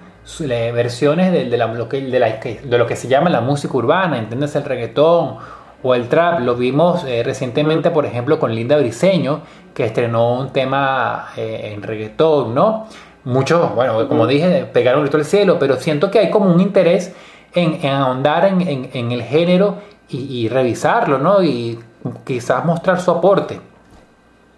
versiones 0.75 1.33
de, 1.33 1.57
lo 1.57 1.89
que, 1.89 2.03
de, 2.03 2.79
lo 2.79 2.87
que 2.87 2.97
se 2.97 3.09
llama 3.09 3.31
la 3.31 3.41
música 3.41 3.75
urbana, 3.75 4.19
entiendes 4.19 4.55
el 4.57 4.65
reggaetón 4.65 5.39
o 5.83 5.95
el 5.95 6.09
trap. 6.09 6.41
Lo 6.41 6.55
vimos 6.55 7.05
eh, 7.05 7.23
recientemente, 7.25 7.91
por 7.91 8.05
ejemplo, 8.05 8.39
con 8.39 8.55
Linda 8.55 8.77
Briseño, 8.77 9.41
que 9.73 9.87
estrenó 9.87 10.39
un 10.39 10.51
tema 10.51 11.29
eh, 11.35 11.73
en 11.73 11.83
reggaetón, 11.83 12.55
¿no? 12.55 12.87
Muchos, 13.25 13.75
bueno, 13.75 14.09
como 14.09 14.27
dije, 14.27 14.67
pegaron 14.73 15.03
grito 15.03 15.19
al 15.19 15.25
cielo, 15.25 15.59
pero 15.59 15.77
siento 15.77 16.11
que 16.11 16.19
hay 16.19 16.31
como 16.31 16.53
un 16.53 16.61
interés 16.61 17.15
en, 17.55 17.85
ahondar 17.87 18.47
en, 18.47 19.13
el 19.13 19.23
género 19.23 19.77
y, 20.09 20.49
revisarlo, 20.49 21.19
¿no? 21.19 21.43
Y 21.43 21.79
quizás 22.25 22.65
mostrar 22.65 23.01
su 23.01 23.11
aporte. 23.11 23.61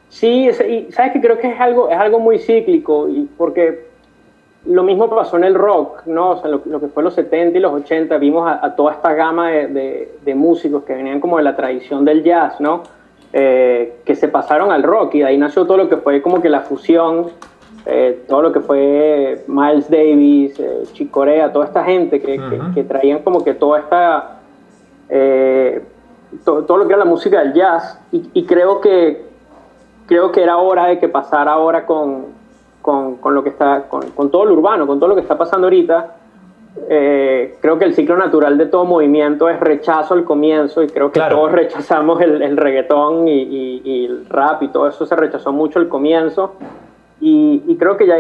Sí, 0.09 0.49
y 0.49 0.92
sabes 0.92 1.12
que 1.12 1.21
creo 1.21 1.38
que 1.38 1.50
es 1.50 1.61
algo, 1.61 1.88
es 1.88 1.97
algo 1.97 2.21
muy 2.21 2.38
cíclico, 2.38 3.09
y 3.09 3.28
porque 3.37 3.87
lo 4.66 4.83
mismo 4.85 5.11
pasó 5.11 5.37
en 5.37 5.45
el 5.45 5.54
rock, 5.54 6.02
¿no? 6.07 6.31
O 6.31 6.40
sea, 6.40 6.49
lo, 6.49 6.62
que 6.62 6.88
fue 6.88 7.02
los 7.02 7.14
70 7.14 7.59
y 7.59 7.61
los 7.61 7.73
80, 7.73 8.16
vimos 8.19 8.49
a, 8.49 8.75
toda 8.76 8.92
esta 8.92 9.12
gama 9.14 9.50
de, 9.50 10.12
de, 10.23 10.35
músicos 10.35 10.85
que 10.85 10.95
venían 10.95 11.21
como 11.21 11.38
de 11.38 11.42
la 11.42 11.57
tradición 11.57 12.04
del 12.04 12.23
jazz, 12.23 12.61
¿no? 12.61 12.83
Eh, 13.33 14.00
que 14.04 14.14
se 14.14 14.28
pasaron 14.28 14.71
al 14.71 14.83
rock 14.83 15.14
y 15.14 15.21
de 15.21 15.25
ahí 15.25 15.38
nació 15.38 15.64
todo 15.64 15.78
lo 15.78 15.88
que 15.88 15.97
fue 15.97 16.21
como 16.21 16.42
que 16.42 16.50
la 16.50 16.61
fusión, 16.61 17.31
eh, 17.87 18.25
todo 18.29 18.43
lo 18.43 18.53
que 18.53 18.61
fue 18.61 19.45
Miles 19.47 19.91
Davis, 19.91 20.59
eh, 20.59 20.83
Chick 20.93 21.11
Corea, 21.11 21.53
toda 21.53 21.67
esta 21.67 21.85
gente 21.85 22.21
que, 22.21 22.41
que, 22.75 22.85
traían 22.85 23.21
como 23.21 23.43
que 23.45 23.55
toda 23.55 23.81
esta, 23.81 24.39
todo 26.45 26.77
lo 26.77 26.87
que 26.87 26.93
era 26.93 26.99
la 26.99 27.11
música 27.11 27.41
del 27.41 27.53
jazz. 27.53 27.99
Y, 28.12 28.31
y 28.33 28.45
creo 28.45 28.81
que 28.81 29.31
creo 30.07 30.33
que 30.33 30.43
era 30.43 30.59
hora 30.59 30.87
de 30.87 30.99
que 30.99 31.09
pasara 31.09 31.53
ahora 31.53 31.87
con 31.87 32.43
con, 32.83 33.17
con 33.17 33.35
lo 33.35 33.43
que 33.43 33.49
está, 33.49 33.85
con, 33.89 34.11
con, 34.11 34.31
todo 34.31 34.45
lo 34.45 34.55
urbano, 34.55 34.87
con 34.87 34.99
todo 34.99 35.09
lo 35.09 35.15
que 35.15 35.23
está 35.23 35.39
pasando 35.39 35.69
ahorita, 35.69 36.17
eh, 36.89 37.57
creo 37.61 37.79
que 37.79 37.85
el 37.85 37.95
ciclo 37.95 38.17
natural 38.17 38.59
de 38.59 38.67
todo 38.67 38.85
movimiento 38.85 39.49
es 39.49 39.61
rechazo 39.61 40.15
al 40.15 40.25
comienzo 40.25 40.83
y 40.83 40.89
creo 40.89 41.12
que 41.12 41.21
todos 41.21 41.53
rechazamos 41.53 42.21
el, 42.21 42.43
el 42.43 42.57
reggaetón 42.57 43.29
y, 43.29 43.81
y, 43.85 44.05
el 44.07 44.27
rap 44.29 44.62
y 44.62 44.69
todo 44.69 44.89
eso 44.89 45.07
se 45.07 45.15
rechazó 45.15 45.53
mucho 45.53 45.79
al 45.79 45.89
comienzo. 45.89 46.55
Y, 47.21 47.51
y, 47.73 47.76
creo 47.76 47.97
que 47.97 48.07
ya 48.07 48.17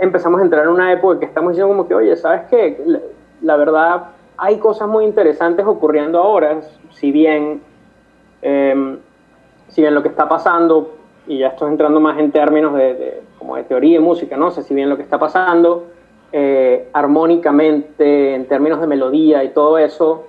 empezamos 0.00 0.40
a 0.40 0.44
entrar 0.44 0.64
en 0.64 0.70
una 0.70 0.92
época 0.92 1.20
que 1.20 1.26
estamos 1.26 1.52
diciendo 1.52 1.68
como 1.68 1.88
que, 1.88 1.94
oye, 1.94 2.16
¿sabes 2.16 2.42
qué? 2.50 2.78
La, 3.42 3.56
verdad, 3.56 4.08
hay 4.36 4.58
cosas 4.58 4.88
muy 4.88 5.04
interesantes 5.04 5.66
ocurriendo 5.66 6.18
ahora, 6.18 6.60
si 6.90 7.12
bien, 7.12 7.62
eh, 8.42 8.98
si 9.68 9.80
bien 9.80 9.94
lo 9.94 10.02
que 10.02 10.08
está 10.08 10.28
pasando 10.28 10.96
y 11.26 11.38
ya 11.38 11.48
estoy 11.48 11.70
entrando 11.70 12.00
más 12.00 12.18
en 12.18 12.30
términos 12.30 12.74
de, 12.74 13.22
como 13.38 13.56
teoría 13.64 13.98
de 13.98 14.04
música, 14.04 14.36
no 14.36 14.50
sé 14.50 14.62
si 14.62 14.74
bien 14.74 14.88
lo 14.88 14.96
que 14.96 15.02
está 15.02 15.18
pasando 15.18 15.86
eh, 16.32 16.88
armónicamente, 16.92 18.34
en 18.34 18.46
términos 18.46 18.80
de 18.80 18.86
melodía 18.86 19.44
y 19.44 19.50
todo 19.50 19.78
eso, 19.78 20.24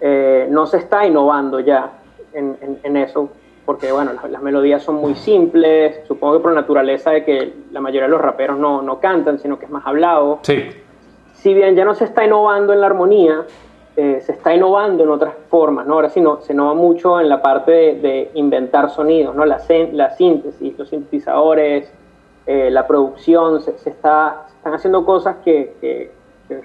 eh, 0.00 0.46
no 0.50 0.66
se 0.66 0.78
está 0.78 1.06
innovando 1.06 1.60
ya 1.60 1.92
en, 2.32 2.56
en, 2.82 2.96
eso, 2.96 3.30
porque 3.64 3.92
bueno, 3.92 4.12
las, 4.28 4.42
melodías 4.42 4.82
son 4.82 4.96
muy 4.96 5.14
simples, 5.14 6.00
supongo 6.06 6.34
que 6.34 6.40
por 6.40 6.52
naturaleza 6.52 7.10
de 7.10 7.24
que 7.24 7.52
la 7.70 7.80
mayoría 7.80 8.04
de 8.04 8.08
los 8.08 8.20
raperos 8.20 8.58
no, 8.58 8.82
no 8.82 8.98
cantan, 8.98 9.38
sino 9.38 9.58
que 9.58 9.66
es 9.66 9.70
más 9.70 9.86
hablado. 9.86 10.40
Sí. 10.42 10.70
Si 11.34 11.54
bien 11.54 11.74
ya 11.76 11.84
no 11.84 11.94
se 11.94 12.04
está 12.04 12.24
innovando 12.24 12.72
en 12.72 12.80
la 12.80 12.86
armonía, 12.86 13.44
eh, 13.94 14.20
se 14.22 14.32
está 14.32 14.54
innovando 14.54 15.04
en 15.04 15.10
otras 15.10 15.34
formas, 15.50 15.86
¿no? 15.86 15.94
Ahora 15.94 16.08
sí 16.08 16.20
no, 16.20 16.40
se 16.40 16.54
innova 16.54 16.72
mucho 16.72 17.20
en 17.20 17.28
la 17.28 17.42
parte 17.42 17.70
de, 17.70 18.30
inventar 18.34 18.88
sonidos, 18.90 19.34
¿no? 19.34 19.44
La, 19.44 19.60
la, 19.92 20.10
síntesis, 20.16 20.78
los 20.78 20.88
sintetizadores, 20.88 21.92
eh, 22.46 22.70
la 22.70 22.86
producción, 22.86 23.60
se, 23.60 23.72
está, 23.90 24.46
están 24.56 24.74
haciendo 24.74 25.04
cosas 25.04 25.36
que, 25.44 26.10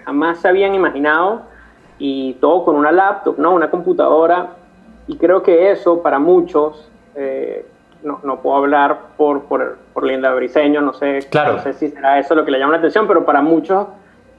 jamás 0.05 0.39
se 0.39 0.47
habían 0.47 0.73
imaginado 0.73 1.41
y 1.99 2.33
todo 2.35 2.65
con 2.65 2.75
una 2.75 2.91
laptop, 2.91 3.37
¿no? 3.37 3.53
Una 3.53 3.69
computadora 3.69 4.56
y 5.07 5.17
creo 5.17 5.43
que 5.43 5.71
eso 5.71 6.01
para 6.01 6.19
muchos, 6.19 6.89
eh, 7.15 7.65
no, 8.03 8.19
no, 8.23 8.41
puedo 8.41 8.57
hablar 8.57 8.99
por, 9.17 9.43
por, 9.43 9.77
por 9.93 10.03
Linda 10.03 10.33
Briseño, 10.33 10.81
no 10.81 10.93
sé, 10.93 11.19
no 11.33 11.59
sé 11.63 11.73
si 11.73 11.89
será 11.89 12.19
eso 12.19 12.35
lo 12.35 12.45
que 12.45 12.51
le 12.51 12.59
llama 12.59 12.73
la 12.73 12.79
atención, 12.79 13.07
pero 13.07 13.25
para 13.25 13.41
muchos 13.41 13.87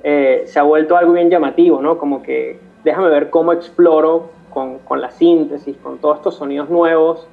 se 0.02 0.58
ha 0.58 0.62
vuelto 0.62 0.96
algo 0.96 1.12
bien 1.12 1.28
llamativo, 1.28 1.82
¿no? 1.82 1.98
Como 1.98 2.22
que 2.22 2.60
déjame 2.84 3.08
ver 3.08 3.30
cómo 3.30 3.52
exploro 3.52 4.30
con, 4.50 4.78
con 4.78 5.00
la 5.00 5.10
síntesis, 5.10 5.76
con 5.76 5.98
todos 5.98 6.18
estos 6.18 6.36
sonidos 6.36 6.70
nuevos, 6.70 7.26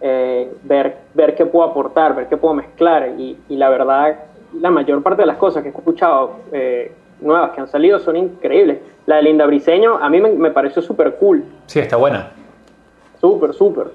eh, 0.00 0.52
ver, 0.62 0.96
ver 1.14 1.34
qué 1.34 1.46
puedo 1.46 1.68
aportar, 1.68 2.14
ver 2.14 2.28
qué 2.28 2.36
puedo 2.36 2.54
mezclar. 2.54 3.14
Y, 3.18 3.38
y, 3.48 3.56
la 3.56 3.68
verdad, 3.68 4.16
la 4.60 4.70
mayor 4.70 5.02
parte 5.02 5.22
de 5.22 5.26
las 5.26 5.36
cosas 5.36 5.62
que 5.62 5.68
he 5.68 5.72
escuchado 5.72 6.36
eh, 6.52 6.92
nuevas 7.20 7.50
que 7.50 7.60
han 7.60 7.68
salido 7.68 7.98
son 7.98 8.16
increíbles. 8.16 8.78
La 9.06 9.16
de 9.16 9.22
Linda 9.22 9.46
Briseño 9.46 9.96
a 9.96 10.08
mí 10.08 10.20
me, 10.20 10.30
me 10.30 10.50
pareció 10.50 10.82
súper 10.82 11.16
cool. 11.16 11.44
Sí, 11.66 11.80
está 11.80 11.96
buena. 11.96 12.30
Súper, 13.20 13.54
súper. 13.54 13.90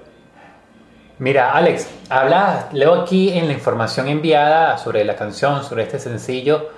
Mira, 1.18 1.52
Alex, 1.52 1.88
habla, 2.10 2.68
leo 2.72 2.94
aquí 2.94 3.30
en 3.38 3.46
la 3.46 3.52
información 3.52 4.08
enviada 4.08 4.76
sobre 4.78 5.04
la 5.04 5.14
canción, 5.14 5.62
sobre 5.62 5.84
este 5.84 5.98
sencillo, 5.98 6.70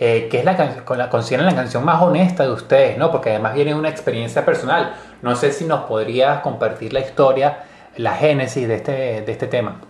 eh, 0.00 0.26
que 0.28 0.38
es 0.38 0.44
la, 0.44 0.84
con 0.84 0.98
la 0.98 1.08
consideran 1.08 1.46
la 1.46 1.54
canción 1.54 1.84
más 1.84 2.02
honesta 2.02 2.44
de 2.44 2.52
ustedes, 2.52 2.98
¿no? 2.98 3.12
Porque 3.12 3.30
además 3.30 3.54
viene 3.54 3.72
una 3.74 3.88
experiencia 3.88 4.44
personal. 4.44 4.94
No 5.22 5.36
sé 5.36 5.52
si 5.52 5.64
nos 5.64 5.84
podrías 5.84 6.40
compartir 6.40 6.92
la 6.92 7.00
historia, 7.00 7.64
la 7.96 8.14
génesis 8.14 8.66
de 8.66 8.74
este, 8.74 9.22
de 9.22 9.32
este 9.32 9.46
tema. 9.46 9.80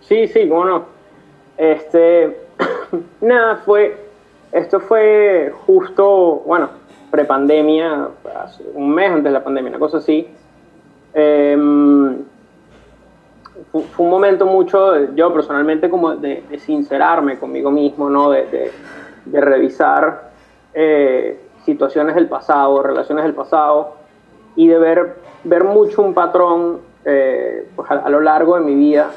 Sí, 0.00 0.26
sí, 0.28 0.46
bueno. 0.46 0.86
Este, 1.58 2.38
nada, 3.20 3.56
fue, 3.56 3.94
esto 4.52 4.80
fue 4.80 5.52
justo, 5.66 6.42
bueno, 6.46 6.70
prepandemia, 7.10 8.08
un 8.74 8.94
mes 8.94 9.10
antes 9.10 9.24
de 9.24 9.30
la 9.30 9.44
pandemia, 9.44 9.68
una 9.70 9.78
cosa 9.78 9.98
así. 9.98 10.28
Em, 11.14 12.24
fue, 13.70 13.82
un 13.98 14.10
momento 14.10 14.46
mucho, 14.46 15.14
yo 15.14 15.32
personalmente, 15.32 15.88
como 15.88 16.16
de, 16.16 16.44
sincerarme 16.58 17.38
conmigo 17.38 17.70
mismo, 17.70 18.10
¿no? 18.10 18.30
de, 18.30 18.70
de 19.24 19.40
revisar 19.40 20.32
eh, 20.74 21.38
situaciones 21.64 22.14
del 22.14 22.28
pasado, 22.28 22.82
relaciones 22.82 23.24
del 23.24 23.34
pasado, 23.34 23.94
y 24.56 24.68
de 24.68 24.78
ver, 24.78 25.16
ver 25.44 25.64
mucho 25.64 26.02
un 26.02 26.14
patrón 26.14 26.80
eh, 27.04 27.68
pues 27.74 27.90
a, 27.90 28.08
lo 28.08 28.20
largo 28.20 28.56
de 28.56 28.60
mi 28.62 28.74
vida 28.74 29.10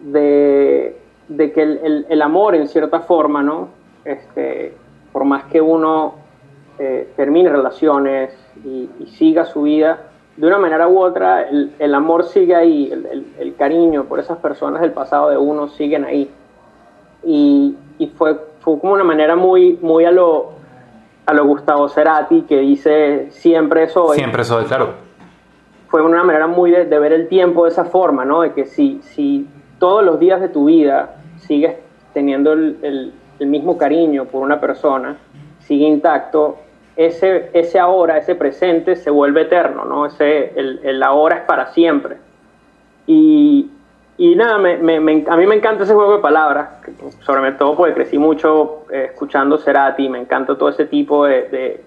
de, 0.00 0.96
de 1.28 1.52
que 1.52 1.62
el, 1.62 2.06
el, 2.08 2.22
amor, 2.22 2.54
en 2.54 2.68
cierta 2.68 3.00
forma, 3.00 3.42
¿no? 3.42 3.68
Este, 4.04 4.74
por 5.12 5.24
más 5.24 5.44
que 5.44 5.60
uno 5.60 6.14
eh, 6.78 7.12
termine 7.16 7.50
relaciones 7.50 8.36
y, 8.64 8.88
siga 9.06 9.44
su 9.44 9.62
vida, 9.62 9.98
de 10.36 10.46
una 10.46 10.58
manera 10.58 10.88
u 10.88 10.98
otra, 10.98 11.42
el, 11.42 11.72
el 11.78 11.94
amor 11.94 12.24
sigue 12.24 12.54
ahí, 12.54 12.90
el, 12.90 13.26
el, 13.38 13.54
cariño 13.54 14.04
por 14.04 14.18
esas 14.18 14.38
personas 14.38 14.80
del 14.80 14.92
pasado 14.92 15.30
de 15.30 15.36
uno 15.36 15.68
siguen 15.68 16.04
ahí. 16.04 16.30
Y, 17.22 17.76
y 17.98 18.06
fue 18.08 18.36
fue 18.64 18.80
como 18.80 18.94
una 18.94 19.04
manera 19.04 19.36
muy, 19.36 19.78
muy 19.82 20.06
a 20.06 20.10
lo, 20.10 20.52
a 21.26 21.34
lo 21.34 21.44
Gustavo 21.44 21.86
Cerati, 21.90 22.42
que 22.42 22.60
dice 22.60 23.26
siempre 23.30 23.88
soy. 23.88 24.16
Siempre 24.16 24.42
soy, 24.42 24.64
claro. 24.64 24.94
Fue 25.88 26.02
una 26.02 26.24
manera 26.24 26.46
muy 26.46 26.70
de, 26.70 26.84
ver 26.98 27.12
el 27.12 27.28
tiempo 27.28 27.64
de 27.64 27.70
esa 27.70 27.84
forma, 27.84 28.24
¿no? 28.24 28.40
De 28.40 28.52
que 28.52 28.64
si, 28.64 29.00
si 29.02 29.46
todos 29.78 30.02
los 30.02 30.18
días 30.18 30.40
de 30.40 30.48
tu 30.48 30.64
vida 30.64 31.16
sigues 31.36 31.76
teniendo 32.14 32.54
el, 32.54 33.12
el, 33.38 33.46
mismo 33.46 33.76
cariño 33.76 34.24
por 34.24 34.42
una 34.42 34.58
persona, 34.58 35.18
sigue 35.58 35.86
intacto, 35.86 36.56
ese, 36.96 37.50
ese 37.52 37.78
ahora, 37.78 38.18
ese 38.18 38.34
presente 38.34 38.96
se 38.96 39.10
vuelve 39.10 39.42
eterno, 39.42 39.84
¿no? 39.84 40.06
Ese, 40.06 40.52
el, 40.56 40.80
el 40.84 41.02
ahora 41.02 41.36
es 41.36 41.42
para 41.42 41.72
siempre. 41.72 42.16
Y, 43.06 43.70
y 44.16 44.36
nada, 44.36 44.58
me, 44.58 44.76
me, 44.78 45.24
a 45.28 45.36
mí 45.36 45.46
me 45.46 45.56
encanta 45.56 45.82
ese 45.82 45.94
juego 45.94 46.16
de 46.16 46.22
palabras, 46.22 46.68
sobre 47.20 47.52
todo 47.52 47.76
porque 47.76 47.94
crecí 47.94 48.16
mucho 48.16 48.84
eh, 48.92 49.08
escuchando 49.10 49.58
Cerati, 49.58 50.08
me 50.08 50.20
encanta 50.20 50.56
todo 50.56 50.68
ese 50.68 50.86
tipo 50.86 51.26
de, 51.26 51.82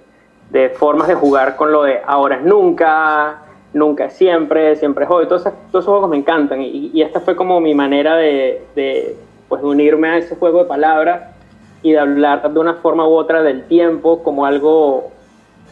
de, 0.49 0.69
formas 0.71 1.07
de 1.07 1.15
jugar 1.15 1.55
con 1.55 1.71
lo 1.71 1.83
de 1.83 2.01
ahora 2.05 2.35
es 2.35 2.43
nunca, 2.43 3.43
nunca 3.73 4.05
es 4.05 4.13
siempre, 4.13 4.75
siempre 4.75 5.05
es 5.05 5.11
hoy, 5.11 5.25
todos 5.27 5.45
esos, 5.69 5.85
juegos 5.85 6.09
me 6.09 6.17
encantan 6.17 6.61
y, 6.61 6.91
y, 6.93 7.01
esta 7.01 7.21
fue 7.21 7.35
como 7.37 7.61
mi 7.61 7.73
manera 7.73 8.17
de, 8.17 8.61
de, 8.75 9.15
pues, 9.47 9.63
unirme 9.63 10.09
a 10.09 10.17
ese 10.17 10.35
juego 10.35 10.63
de 10.63 10.65
palabras 10.65 11.36
y 11.81 11.91
de 11.91 11.99
hablar 11.99 12.51
de 12.51 12.59
una 12.59 12.75
forma 12.75 13.07
u 13.07 13.13
otra 13.13 13.41
del 13.43 13.63
tiempo 13.65 14.23
como 14.23 14.45
algo, 14.45 15.11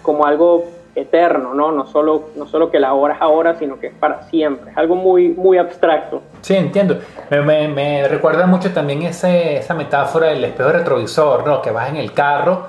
como 0.01 0.25
algo 0.25 0.65
eterno, 0.95 1.53
¿no? 1.53 1.71
No 1.71 1.85
solo, 1.87 2.29
no 2.35 2.47
solo 2.47 2.71
que 2.71 2.79
la 2.79 2.93
hora 2.93 3.15
es 3.15 3.21
ahora, 3.21 3.55
sino 3.55 3.79
que 3.79 3.87
es 3.87 3.93
para 3.93 4.23
siempre. 4.29 4.71
Es 4.71 4.77
algo 4.77 4.95
muy, 4.95 5.29
muy 5.29 5.57
abstracto. 5.57 6.21
Sí, 6.41 6.55
entiendo. 6.55 6.99
Me, 7.29 7.67
me, 7.67 8.07
recuerda 8.07 8.45
mucho 8.47 8.71
también 8.71 9.01
ese, 9.03 9.57
esa 9.57 9.73
metáfora 9.73 10.27
del 10.27 10.43
espejo 10.43 10.71
retrovisor, 10.71 11.45
¿no? 11.45 11.61
Que 11.61 11.71
vas 11.71 11.89
en 11.89 11.97
el 11.97 12.13
carro 12.13 12.67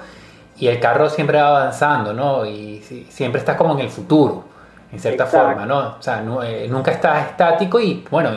y 0.59 0.67
el 0.69 0.81
carro 0.81 1.09
siempre 1.09 1.41
va 1.41 1.49
avanzando, 1.49 2.13
¿no? 2.13 2.45
Y 2.45 2.81
siempre 3.09 3.39
estás 3.39 3.57
como 3.57 3.75
en 3.75 3.81
el 3.81 3.91
futuro, 3.91 4.45
en 4.91 4.99
cierta 4.99 5.27
forma, 5.27 5.65
¿no? 5.67 5.97
O 5.99 6.03
sea, 6.03 6.25
eh, 6.45 6.67
nunca 6.69 6.91
estás 6.91 7.29
estático 7.29 7.79
y, 7.79 8.05
bueno, 8.11 8.31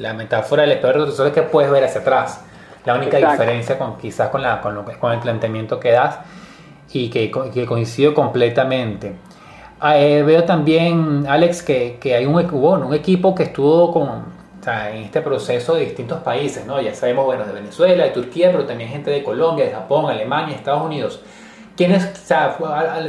la 0.00 0.14
metáfora 0.14 0.62
del 0.62 0.72
espejo 0.72 0.92
retrovisor 0.92 1.26
es 1.26 1.32
que 1.32 1.42
puedes 1.42 1.70
ver 1.70 1.84
hacia 1.84 2.00
atrás. 2.00 2.44
La 2.84 2.94
única 2.94 3.16
diferencia 3.16 3.78
con 3.78 3.96
quizás 3.98 4.28
con, 4.28 4.42
la, 4.42 4.60
con, 4.60 4.74
lo, 4.74 4.84
con 4.84 5.12
el 5.12 5.18
planteamiento 5.18 5.80
que 5.80 5.92
das 5.92 6.18
y 6.92 7.08
que, 7.10 7.30
que 7.52 7.66
coincido 7.66 8.14
completamente. 8.14 9.14
Ah, 9.80 9.98
eh, 9.98 10.22
veo 10.22 10.44
también, 10.44 11.26
Alex, 11.28 11.62
que, 11.62 11.98
que 12.00 12.14
hay 12.14 12.26
un, 12.26 12.36
un 12.36 12.94
equipo 12.94 13.34
que 13.34 13.44
estuvo 13.44 13.92
con, 13.92 14.24
en 14.66 15.04
este 15.04 15.20
proceso 15.20 15.74
de 15.74 15.84
distintos 15.84 16.20
países, 16.22 16.64
¿no? 16.66 16.80
Ya 16.80 16.94
sabemos, 16.94 17.24
bueno, 17.24 17.44
de 17.44 17.52
Venezuela, 17.52 18.04
de 18.04 18.10
Turquía, 18.10 18.50
pero 18.50 18.64
también 18.64 18.90
gente 18.90 19.10
de 19.10 19.22
Colombia, 19.22 19.64
de 19.66 19.72
Japón, 19.72 20.10
Alemania, 20.10 20.54
Estados 20.54 20.82
Unidos. 20.82 21.20
¿Quiénes, 21.76 22.04
o 22.04 22.16
sea, 22.16 22.56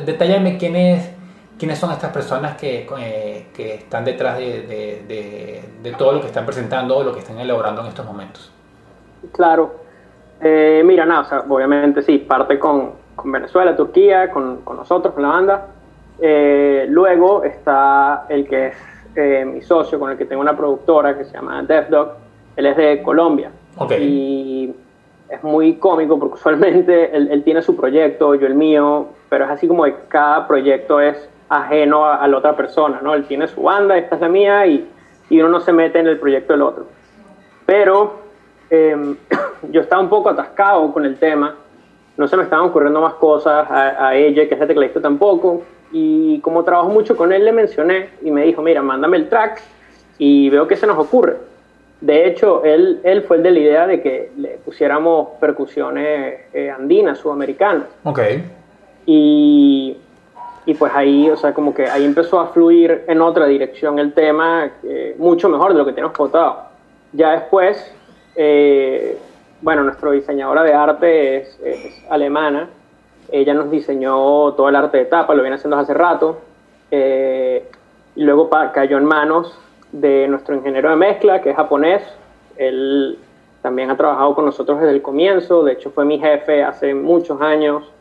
detallarme 0.06 0.58
quiénes, 0.58 1.10
quiénes 1.58 1.78
son 1.78 1.92
estas 1.92 2.12
personas 2.12 2.58
que, 2.58 2.88
eh, 3.00 3.48
que 3.54 3.76
están 3.76 4.04
detrás 4.04 4.38
de, 4.38 4.62
de, 4.64 5.64
de, 5.82 5.92
todo 5.92 6.14
lo 6.14 6.22
que 6.22 6.28
están 6.28 6.46
presentando 6.46 6.98
o 6.98 7.04
lo 7.04 7.14
que 7.14 7.20
están 7.20 7.40
elaborando 7.40 7.82
en 7.82 7.88
estos 7.88 8.06
momentos? 8.06 8.52
Claro. 9.32 9.86
Eh, 10.42 10.84
mira, 10.86 11.06
nada, 11.06 11.22
o 11.22 11.26
sea, 11.26 11.46
obviamente 11.48 12.02
sí, 12.02 12.20
parte 12.20 12.60
con, 12.60 12.92
con 13.16 13.32
Venezuela, 13.32 13.76
Turquía, 13.76 14.30
con, 14.30 14.62
con 14.62 14.78
nosotros, 14.78 15.14
con 15.14 15.24
la 15.24 15.30
banda. 15.30 15.68
Eh, 16.20 16.86
luego 16.90 17.44
está 17.44 18.26
el 18.30 18.48
que 18.48 18.68
es 18.68 18.76
eh, 19.16 19.46
mi 19.46 19.62
socio, 19.62 20.00
con 20.00 20.12
el 20.12 20.18
que 20.18 20.26
tengo 20.26 20.42
una 20.42 20.56
productora 20.56 21.18
que 21.18 21.26
se 21.26 21.34
llama 21.34 21.64
Death 21.64 21.90
Dog. 21.90 22.10
Él 22.56 22.66
es 22.66 22.78
de 22.78 23.02
Colombia. 23.02 23.52
Y 24.00 24.74
es 25.30 25.44
muy 25.44 25.76
cómico 25.76 26.18
porque 26.20 26.36
usualmente 26.36 27.16
él, 27.16 27.44
tiene 27.44 27.62
su 27.62 27.76
proyecto, 27.76 28.36
yo 28.36 28.48
el 28.48 28.56
mío, 28.56 29.08
pero 29.30 29.46
es 29.46 29.52
así 29.52 29.68
como 29.68 29.84
que 29.84 29.96
cada 30.08 30.48
proyecto 30.48 31.02
es 31.02 31.30
ajeno 31.50 32.06
a, 32.06 32.28
la 32.28 32.38
otra 32.38 32.56
persona, 32.56 33.00
¿no? 33.02 33.14
Él 33.14 33.26
tiene 33.26 33.48
su 33.48 33.64
banda, 33.64 33.98
esta 33.98 34.16
es 34.16 34.22
la 34.22 34.30
mía, 34.30 34.66
y, 34.66 34.88
y 35.30 35.40
uno 35.40 35.50
no 35.50 35.60
se 35.60 35.74
mete 35.74 36.00
en 36.00 36.08
el 36.08 36.20
proyecto 36.20 36.54
del 36.54 36.62
otro. 36.62 36.86
Pero 37.66 38.25
em, 38.70 39.16
yo 39.72 39.82
estaba 39.82 40.02
un 40.02 40.10
poco 40.10 40.30
atascado 40.30 40.92
con 40.92 41.06
el 41.06 41.18
tema, 41.18 41.56
no 42.18 42.28
se 42.28 42.38
me 42.38 42.44
estaban 42.44 42.68
ocurriendo 42.70 43.02
más 43.02 43.16
cosas 43.16 43.70
a, 43.70 44.08
a 44.08 44.16
ella, 44.16 44.48
que 44.48 44.56
es 44.56 44.62
el 44.62 44.68
tecladista 44.68 45.02
tampoco, 45.02 45.64
y 45.92 46.40
como 46.40 46.64
trabajo 46.64 46.90
mucho 46.90 47.16
con 47.16 47.32
él, 47.32 47.46
le 47.46 47.52
mencioné 47.52 48.10
y 48.22 48.32
me 48.32 48.44
dijo, 48.44 48.62
mira, 48.62 48.82
mándame 48.82 49.18
el 49.18 49.30
track 49.30 49.62
y 50.18 50.50
veo 50.50 50.68
que 50.68 50.76
se 50.76 50.88
nos 50.88 50.98
ocurre. 50.98 51.38
De 52.02 52.28
hecho, 52.28 52.64
él, 52.64 53.00
él 53.04 53.24
fue 53.24 53.38
el 53.38 53.44
de 53.44 53.52
la 53.52 53.60
idea 53.60 53.88
de 53.88 54.02
que 54.02 54.32
le 54.38 54.60
pusiéramos 54.64 55.30
percusiones 55.40 56.42
eh, 56.54 56.70
andinas, 56.70 57.20
sudamericanas. 57.20 57.88
Ok. 58.04 58.20
Y, 59.06 59.98
y, 60.66 60.74
pues 60.74 60.92
ahí, 60.94 61.30
o 61.30 61.38
sea, 61.38 61.54
como 61.54 61.74
que 61.74 61.88
ahí 61.88 62.04
empezó 62.04 62.40
a 62.40 62.48
fluir 62.48 63.06
en 63.08 63.22
otra 63.22 63.46
dirección 63.46 63.98
el 64.00 64.14
tema, 64.14 64.70
eh, 64.84 65.16
mucho 65.18 65.48
mejor 65.48 65.72
de 65.72 65.78
lo 65.78 65.86
que 65.86 65.94
teníamos 65.94 66.18
contado. 66.18 66.64
Ya 67.14 67.32
después, 67.32 67.96
eh, 68.36 69.18
bueno, 69.62 69.84
nuestra 69.84 70.12
diseñadora 70.12 70.64
de 70.64 70.74
arte 70.74 71.38
es, 71.38 71.60
es 71.64 72.06
alemana 72.10 72.70
ella 73.32 73.54
nos 73.54 73.72
diseñó 73.72 74.54
todo 74.54 74.70
el 74.70 74.76
arte 74.76 74.98
de 74.98 75.06
tapa, 75.06 75.34
lo 75.34 75.42
viene 75.42 75.56
haciendo 75.56 75.78
hace 75.78 75.94
rato. 75.94 76.40
Eh, 76.92 77.68
y 78.16 78.24
luego 78.24 78.50
cayó 78.74 78.98
en 78.98 79.06
manos 79.06 79.58
de 79.92 80.28
nuestro 80.28 80.56
ingeniero 80.56 80.90
de 80.90 80.96
mezcla, 80.96 81.42
que 81.42 81.52
es 81.52 81.56
japonés. 81.56 82.04
Él 82.58 83.18
también 83.62 83.90
ha 83.90 83.98
trabajado 83.98 84.36
con 84.36 84.46
nosotros 84.46 84.80
desde 84.80 84.94
el 84.94 85.02
comienzo, 85.02 85.64
de 85.64 85.74
hecho 85.74 85.90
fue 85.90 86.06
mi 86.06 86.20
jefe 86.20 86.64
hace 86.64 86.94
muchos 86.94 87.42
años. 87.42 87.92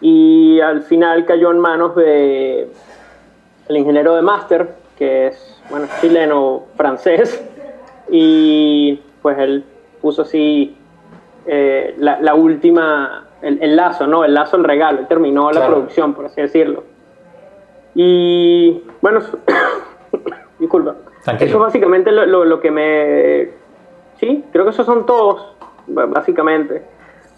y 0.00 0.60
al 0.60 0.82
final 0.82 1.24
cayó 1.24 1.50
en 1.50 1.58
manos 1.58 1.94
de 1.94 2.68
el 3.68 3.76
ingeniero 3.76 4.16
de 4.16 4.22
máster, 4.22 4.74
que 4.98 5.28
es, 5.28 5.62
bueno, 5.70 5.86
chileno, 6.00 6.64
francés, 6.76 7.42
y 8.10 9.00
pues 9.24 9.38
él 9.38 9.64
puso 10.02 10.20
así 10.20 10.76
eh, 11.46 11.94
la, 11.96 12.34
última, 12.34 13.24
el, 13.40 13.74
lazo, 13.74 14.06
¿no? 14.06 14.22
El 14.22 14.34
lazo, 14.34 14.58
el 14.58 14.64
regalo, 14.64 14.98
él 14.98 15.06
terminó 15.08 15.50
la 15.50 15.66
producción, 15.66 16.12
por 16.12 16.26
así 16.26 16.42
decirlo. 16.42 16.84
Y 17.94 18.82
bueno, 19.00 19.20
disculpa. 20.58 20.96
Eso 21.22 21.42
es 21.42 21.54
básicamente 21.54 22.12
lo, 22.12 22.44
lo, 22.44 22.60
que 22.60 22.70
me... 22.70 23.48
Sí, 24.20 24.44
creo 24.52 24.64
que 24.64 24.72
esos 24.72 24.84
son 24.84 25.06
todos, 25.06 25.56
básicamente. 25.86 26.82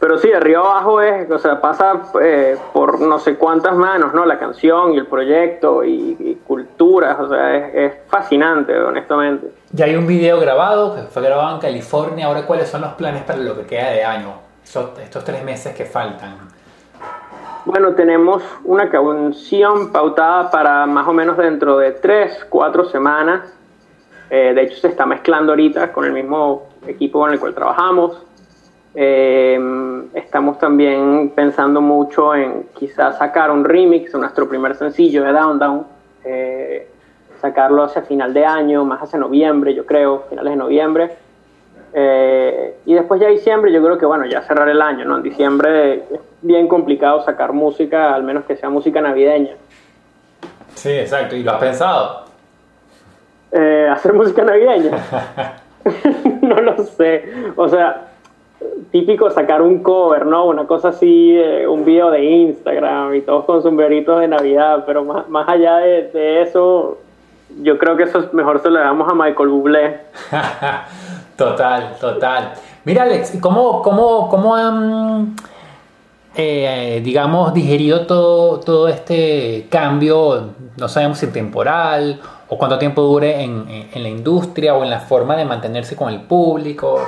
Pero 0.00 0.18
sí, 0.18 0.26
de 0.26 0.34
arriba 0.34 0.62
abajo 0.62 1.00
es, 1.00 1.30
o 1.30 1.38
sea, 1.38 1.60
pasa 1.60 2.02
eh, 2.20 2.56
por 2.72 3.00
no 3.00 3.20
sé 3.20 3.36
cuántas 3.36 3.76
manos, 3.76 4.12
¿no? 4.12 4.26
La 4.26 4.40
canción 4.40 4.92
y 4.92 4.98
el 4.98 5.06
proyecto 5.06 5.84
y, 5.84 6.40
culturas, 6.48 7.20
o 7.20 7.28
sea, 7.28 7.54
es, 7.54 7.94
fascinante, 8.08 8.76
honestamente. 8.76 9.46
Ya 9.72 9.86
hay 9.86 9.96
un 9.96 10.06
video 10.06 10.38
grabado 10.38 10.94
que 10.94 11.02
fue 11.02 11.22
grabado 11.22 11.56
en 11.56 11.60
California. 11.60 12.26
Ahora, 12.26 12.46
¿cuáles 12.46 12.68
son 12.68 12.82
los 12.82 12.92
planes 12.94 13.24
para 13.24 13.38
lo 13.38 13.56
que 13.56 13.66
queda 13.66 13.90
de 13.90 14.04
año? 14.04 14.34
Estos, 14.62 15.24
tres 15.24 15.44
meses 15.44 15.74
que 15.74 15.84
faltan. 15.84 16.36
Bueno, 17.64 17.94
tenemos 17.94 18.42
una 18.64 18.88
canción 18.88 19.90
pautada 19.90 20.50
para 20.50 20.86
más 20.86 21.06
o 21.08 21.12
menos 21.12 21.36
dentro 21.36 21.78
de 21.78 21.92
tres, 21.92 22.46
cuatro 22.48 22.84
semanas. 22.84 23.52
Eh, 24.30 24.52
de 24.54 24.62
hecho, 24.62 24.76
se 24.76 24.88
está 24.88 25.04
mezclando 25.04 25.52
ahorita 25.52 25.92
con 25.92 26.04
el 26.04 26.12
mismo 26.12 26.68
equipo 26.86 27.20
con 27.20 27.32
el 27.32 27.40
cual 27.40 27.54
trabajamos. 27.54 28.22
Eh, 28.94 29.58
estamos 30.14 30.58
también 30.58 31.32
pensando 31.34 31.80
mucho 31.80 32.34
en 32.34 32.68
quizás 32.74 33.18
sacar 33.18 33.50
un 33.50 33.64
remix 33.64 34.12
de 34.12 34.18
nuestro 34.18 34.48
primer 34.48 34.74
sencillo 34.74 35.22
de 35.22 35.32
Down 35.32 35.58
Down, 35.58 35.86
eh, 36.24 36.88
sacarlo 37.48 37.82
hacia 37.82 38.02
final 38.02 38.32
de 38.34 38.44
año, 38.44 38.84
más 38.84 39.02
hacia 39.02 39.18
noviembre, 39.18 39.74
yo 39.74 39.86
creo, 39.86 40.24
finales 40.28 40.52
de 40.52 40.56
noviembre. 40.56 41.16
Eh, 41.92 42.76
y 42.84 42.94
después 42.94 43.20
ya 43.20 43.28
diciembre, 43.28 43.72
yo 43.72 43.82
creo 43.82 43.96
que 43.96 44.06
bueno, 44.06 44.26
ya 44.26 44.42
cerrar 44.42 44.68
el 44.68 44.82
año, 44.82 45.04
¿no? 45.04 45.16
En 45.16 45.22
diciembre 45.22 45.94
es 45.94 46.20
bien 46.42 46.68
complicado 46.68 47.22
sacar 47.22 47.52
música, 47.52 48.14
al 48.14 48.22
menos 48.22 48.44
que 48.44 48.56
sea 48.56 48.68
música 48.68 49.00
navideña. 49.00 49.54
Sí, 50.74 50.90
exacto. 50.92 51.36
¿Y 51.36 51.42
lo 51.42 51.52
has 51.52 51.60
pensado? 51.60 52.26
hacer 53.90 54.12
música 54.12 54.44
navideña. 54.44 54.90
no 56.42 56.60
lo 56.60 56.78
sé. 56.84 57.24
O 57.56 57.68
sea, 57.68 58.08
típico 58.90 59.30
sacar 59.30 59.62
un 59.62 59.82
cover, 59.82 60.26
¿no? 60.26 60.46
Una 60.46 60.66
cosa 60.66 60.88
así, 60.88 61.38
un 61.68 61.84
video 61.84 62.10
de 62.10 62.24
Instagram 62.24 63.14
y 63.14 63.22
todos 63.22 63.44
con 63.44 63.62
sombreritos 63.62 64.20
de 64.20 64.28
Navidad, 64.28 64.84
pero 64.86 65.04
más, 65.04 65.28
más 65.28 65.48
allá 65.48 65.78
de, 65.78 66.42
eso, 66.42 66.98
yo 67.62 67.78
creo 67.78 67.96
que 67.96 68.04
eso 68.04 68.28
mejor 68.32 68.60
se 68.62 68.70
lo 68.70 68.78
damos 68.78 69.10
a 69.10 69.14
Michael 69.14 69.48
Bublé. 69.48 70.00
total, 71.36 71.96
total. 72.00 72.54
Mira, 72.84 73.02
Alex, 73.02 73.38
¿cómo, 73.40 73.82
cómo, 73.82 74.28
cómo 74.28 74.54
han, 74.54 75.36
eh, 76.34 77.00
digamos, 77.04 77.52
digerido 77.54 78.06
todo, 78.06 78.60
todo 78.60 78.88
este 78.88 79.66
cambio, 79.70 80.50
no 80.76 80.88
sabemos 80.88 81.18
si 81.18 81.26
temporal 81.28 82.20
o 82.48 82.56
cuánto 82.56 82.78
tiempo 82.78 83.02
dure 83.02 83.42
en, 83.42 83.88
en 83.92 84.02
la 84.02 84.08
industria 84.08 84.74
o 84.74 84.84
en 84.84 84.90
la 84.90 85.00
forma 85.00 85.36
de 85.36 85.44
mantenerse 85.44 85.96
con 85.96 86.12
el 86.12 86.22
público? 86.22 87.00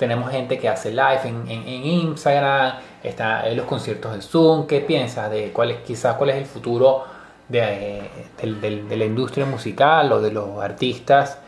Tenemos 0.00 0.30
gente 0.30 0.58
que 0.58 0.66
hace 0.66 0.92
live 0.92 1.20
en, 1.24 1.46
en, 1.46 1.84
Instagram, 1.84 2.72
está 3.02 3.46
en 3.46 3.54
los 3.54 3.66
conciertos 3.66 4.14
de 4.14 4.22
Zoom. 4.22 4.66
¿Qué 4.66 4.80
piensas 4.80 5.30
de 5.30 5.52
cuál 5.52 5.72
es, 5.72 5.80
quizás 5.82 6.16
cuál 6.16 6.30
es 6.30 6.36
el 6.36 6.46
futuro 6.46 7.04
de, 7.50 8.02
de, 8.42 8.96
la 8.96 9.04
industria 9.04 9.44
musical 9.44 10.12
o 10.12 10.20
de 10.20 10.30
los 10.30 10.58
artistas 10.60 11.38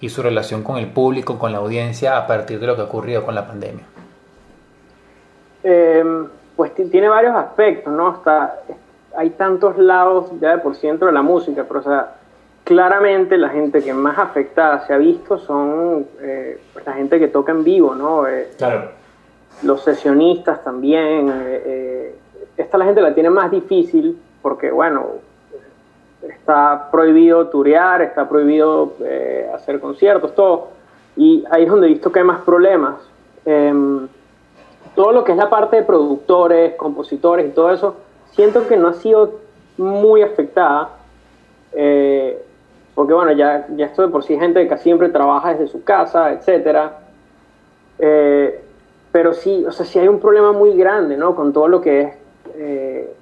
y 0.00 0.08
su 0.08 0.22
relación 0.22 0.62
con 0.62 0.78
el 0.78 0.88
público, 0.88 1.38
con 1.38 1.52
la 1.52 1.58
audiencia 1.58 2.18
a 2.18 2.26
partir 2.26 2.58
de 2.58 2.66
lo 2.66 2.74
que 2.74 2.82
ha 2.82 2.84
ocurrido 2.84 3.24
con 3.24 3.34
la 3.34 3.46
pandemia? 3.46 3.84
Em, 5.62 6.26
pues 6.56 6.74
tiene 6.74 7.08
varios 7.08 7.36
aspectos, 7.36 7.92
¿no? 7.92 8.14
Está, 8.14 8.60
hay 9.16 9.30
tantos 9.30 9.78
lados 9.78 10.30
ya 10.40 10.56
de 10.56 10.58
por 10.58 10.74
ciento 10.74 11.06
de 11.06 11.12
la 11.12 11.22
música, 11.22 11.64
pero 11.66 11.80
o 11.80 11.82
sea, 11.84 12.14
claramente 12.64 13.38
la 13.38 13.48
gente 13.50 13.82
que 13.82 13.94
más 13.94 14.18
afectada 14.18 14.84
se 14.86 14.92
ha 14.92 14.98
visto 14.98 15.38
son 15.38 16.06
eh, 16.20 16.58
pues, 16.72 16.84
la 16.84 16.94
gente 16.94 17.20
que 17.20 17.28
toca 17.28 17.52
en 17.52 17.62
vivo, 17.62 17.94
¿no? 17.94 18.26
Eh, 18.26 18.50
claro. 18.58 18.90
Los 19.62 19.84
sesionistas 19.84 20.64
también. 20.64 21.32
Eh, 21.32 22.16
esta 22.56 22.76
la 22.76 22.84
gente 22.84 23.00
la 23.00 23.14
tiene 23.14 23.30
más 23.30 23.50
difícil 23.50 24.20
porque, 24.42 24.72
bueno, 24.72 25.06
está 26.28 26.88
prohibido 26.90 27.48
turear, 27.48 28.02
está 28.02 28.28
prohibido 28.28 28.94
hacer 29.54 29.80
conciertos, 29.80 30.34
todo. 30.34 30.68
Y 31.16 31.44
ahí 31.50 31.64
es 31.64 31.70
donde 31.70 31.86
he 31.86 31.90
visto 31.90 32.10
que 32.10 32.20
hay 32.20 32.24
más 32.24 32.40
problemas. 32.42 32.94
Em, 33.44 34.08
todo 34.94 35.12
lo 35.12 35.24
que 35.24 35.32
es 35.32 35.38
la 35.38 35.50
parte 35.50 35.76
de 35.76 35.82
productores, 35.82 36.74
compositores 36.74 37.46
y 37.46 37.50
todo 37.50 37.70
eso, 37.70 37.96
siento 38.32 38.66
que 38.66 38.76
no 38.76 38.88
ha 38.88 38.94
sido 38.94 39.40
muy 39.76 40.22
afectada. 40.22 40.90
Eh, 41.72 42.42
porque 42.94 43.14
bueno, 43.14 43.32
ya, 43.32 43.66
ya 43.74 43.86
esto 43.86 44.02
de 44.02 44.08
por 44.08 44.22
sí 44.22 44.38
gente 44.38 44.68
que 44.68 44.78
siempre 44.78 45.08
trabaja 45.08 45.54
desde 45.54 45.68
su 45.68 45.82
casa, 45.82 46.32
etcétera. 46.32 46.98
Eh, 47.98 48.62
pero 49.10 49.32
sí, 49.32 49.64
o 49.66 49.72
sea, 49.72 49.86
sí 49.86 49.98
hay 49.98 50.08
un 50.08 50.20
problema 50.20 50.52
muy 50.52 50.76
grande, 50.76 51.16
¿no? 51.16 51.34
Con 51.34 51.52
todo 51.52 51.68
lo 51.68 51.80
que 51.80 52.00
es 52.00 52.14
eh, 52.56 53.14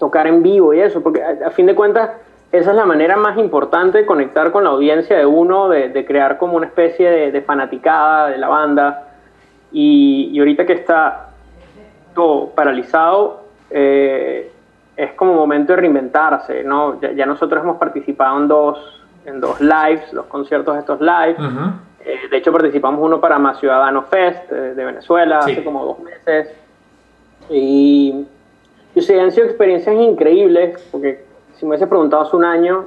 tocar 0.00 0.26
en 0.26 0.42
vivo 0.42 0.74
y 0.74 0.80
eso, 0.80 1.00
porque 1.00 1.22
a, 1.22 1.50
fin 1.50 1.66
de 1.66 1.76
cuentas 1.76 2.10
esa 2.50 2.70
es 2.70 2.76
la 2.76 2.86
manera 2.86 3.16
más 3.16 3.38
importante 3.38 3.98
de 3.98 4.06
conectar 4.06 4.50
con 4.50 4.64
la 4.64 4.70
audiencia 4.70 5.16
de 5.16 5.24
uno, 5.24 5.68
de, 5.68 6.04
crear 6.04 6.38
como 6.38 6.56
una 6.56 6.66
especie 6.66 7.30
de, 7.30 7.42
fanaticada 7.42 8.30
de 8.30 8.38
la 8.38 8.48
banda. 8.48 9.06
Y, 9.70 10.30
y 10.32 10.38
ahorita 10.40 10.66
que 10.66 10.72
está 10.72 11.28
todo 12.12 12.50
paralizado, 12.50 13.44
eh, 13.70 14.50
es 14.96 15.12
como 15.12 15.34
momento 15.34 15.72
de 15.72 15.80
reinventarse, 15.80 16.62
¿no? 16.64 17.00
Ya, 17.00 17.24
nosotros 17.24 17.62
hemos 17.62 17.78
participado 17.78 18.38
en 18.38 18.48
dos, 18.48 19.02
en 19.24 19.40
dos 19.40 19.60
lives, 19.60 20.12
los 20.12 20.26
conciertos 20.26 20.74
de 20.74 20.80
estos 20.80 21.00
lives. 21.00 21.38
Eh, 22.04 22.28
de 22.30 22.36
hecho, 22.36 22.52
participamos 22.52 23.00
uno 23.00 23.20
para 23.20 23.38
Más 23.38 23.58
Ciudadano 23.58 24.02
Fest 24.02 24.50
eh, 24.52 24.74
de 24.74 24.84
Venezuela 24.84 25.38
hace 25.38 25.64
como 25.64 25.84
dos 25.84 26.00
meses. 26.00 26.50
Y, 27.48 28.26
y 29.00 29.06
sí, 29.06 29.14
han 29.14 29.32
sido 29.32 29.46
experiencias 29.46 29.94
increíbles, 29.96 30.88
porque 30.90 31.24
si 31.56 31.64
me 31.64 31.70
hubiese 31.70 31.86
preguntado 31.86 32.22
hace 32.22 32.36
un 32.36 32.44
año 32.44 32.86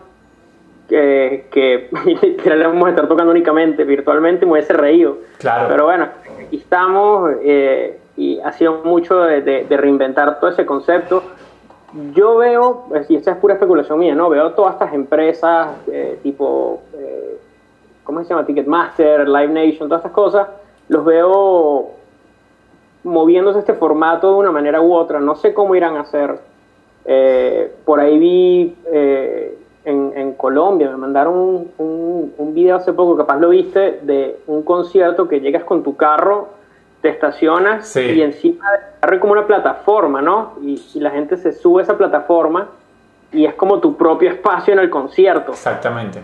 que, 0.87 1.47
que 1.51 1.89
vamos 2.63 2.87
a 2.87 2.89
estar 2.89 3.07
tocando 3.07 3.31
únicamente 3.31 3.83
virtualmente, 3.83 4.45
me 4.45 4.53
hubiese 4.53 4.73
reído. 4.73 5.17
Claro. 5.39 5.67
Pero 5.69 5.85
bueno, 5.85 6.07
aquí 6.45 6.57
estamos 6.57 7.31
eh, 7.43 7.99
y 8.15 8.39
ha 8.39 8.51
sido 8.51 8.81
mucho 8.83 9.21
de, 9.21 9.41
de 9.41 9.77
reinventar 9.77 10.39
todo 10.39 10.49
ese 10.49 10.65
concepto 10.65 11.23
yo 12.13 12.37
veo, 12.37 12.85
y 13.07 13.15
esta 13.15 13.31
es 13.31 13.37
pura 13.37 13.53
especulación 13.53 13.99
mía, 13.99 14.15
¿no? 14.15 14.29
Veo 14.29 14.53
todas 14.53 14.73
estas 14.73 14.93
empresas 14.93 15.69
eh, 15.87 16.19
tipo, 16.23 16.81
eh, 16.93 17.37
¿cómo 18.03 18.23
se 18.23 18.29
llama? 18.29 18.45
Ticketmaster, 18.45 19.27
Live 19.27 19.49
Nation, 19.49 19.87
todas 19.87 19.99
estas 19.99 20.11
cosas, 20.11 20.47
los 20.89 21.05
veo 21.05 21.91
moviéndose 23.03 23.59
este 23.59 23.73
formato 23.73 24.31
de 24.31 24.37
una 24.37 24.51
manera 24.51 24.81
u 24.81 24.93
otra. 24.93 25.19
No 25.19 25.35
sé 25.35 25.53
cómo 25.53 25.75
irán 25.75 25.97
a 25.97 26.01
hacer. 26.01 26.39
Eh, 27.05 27.73
por 27.83 27.99
ahí 27.99 28.17
vi 28.17 28.75
en, 29.85 30.13
en, 30.15 30.33
Colombia, 30.33 30.89
me 30.89 30.95
mandaron 30.95 31.33
un, 31.37 31.71
un, 31.77 32.33
un 32.37 32.53
video 32.53 32.77
hace 32.77 32.93
poco, 32.93 33.17
capaz 33.17 33.37
lo 33.39 33.49
viste, 33.49 33.99
de 34.03 34.37
un 34.47 34.63
concierto 34.63 35.27
que 35.27 35.41
llegas 35.41 35.65
con 35.65 35.83
tu 35.83 35.97
carro 35.97 36.47
te 37.03 37.09
estacionas 37.09 37.93
y 37.97 38.21
encima 38.21 38.65
de 38.71 39.19
como 39.19 39.33
una 39.33 39.45
plataforma, 39.45 40.21
¿no? 40.21 40.53
Y, 40.61 40.81
la 41.01 41.11
gente 41.11 41.35
se 41.35 41.51
sube 41.51 41.81
a 41.81 41.83
esa 41.83 41.97
plataforma 41.97 42.69
y 43.33 43.45
es 43.45 43.53
como 43.55 43.79
tu 43.81 43.97
propio 43.97 44.29
espacio 44.29 44.71
en 44.71 44.79
el 44.79 44.89
concierto. 44.89 45.51
Exactamente. 45.51 46.21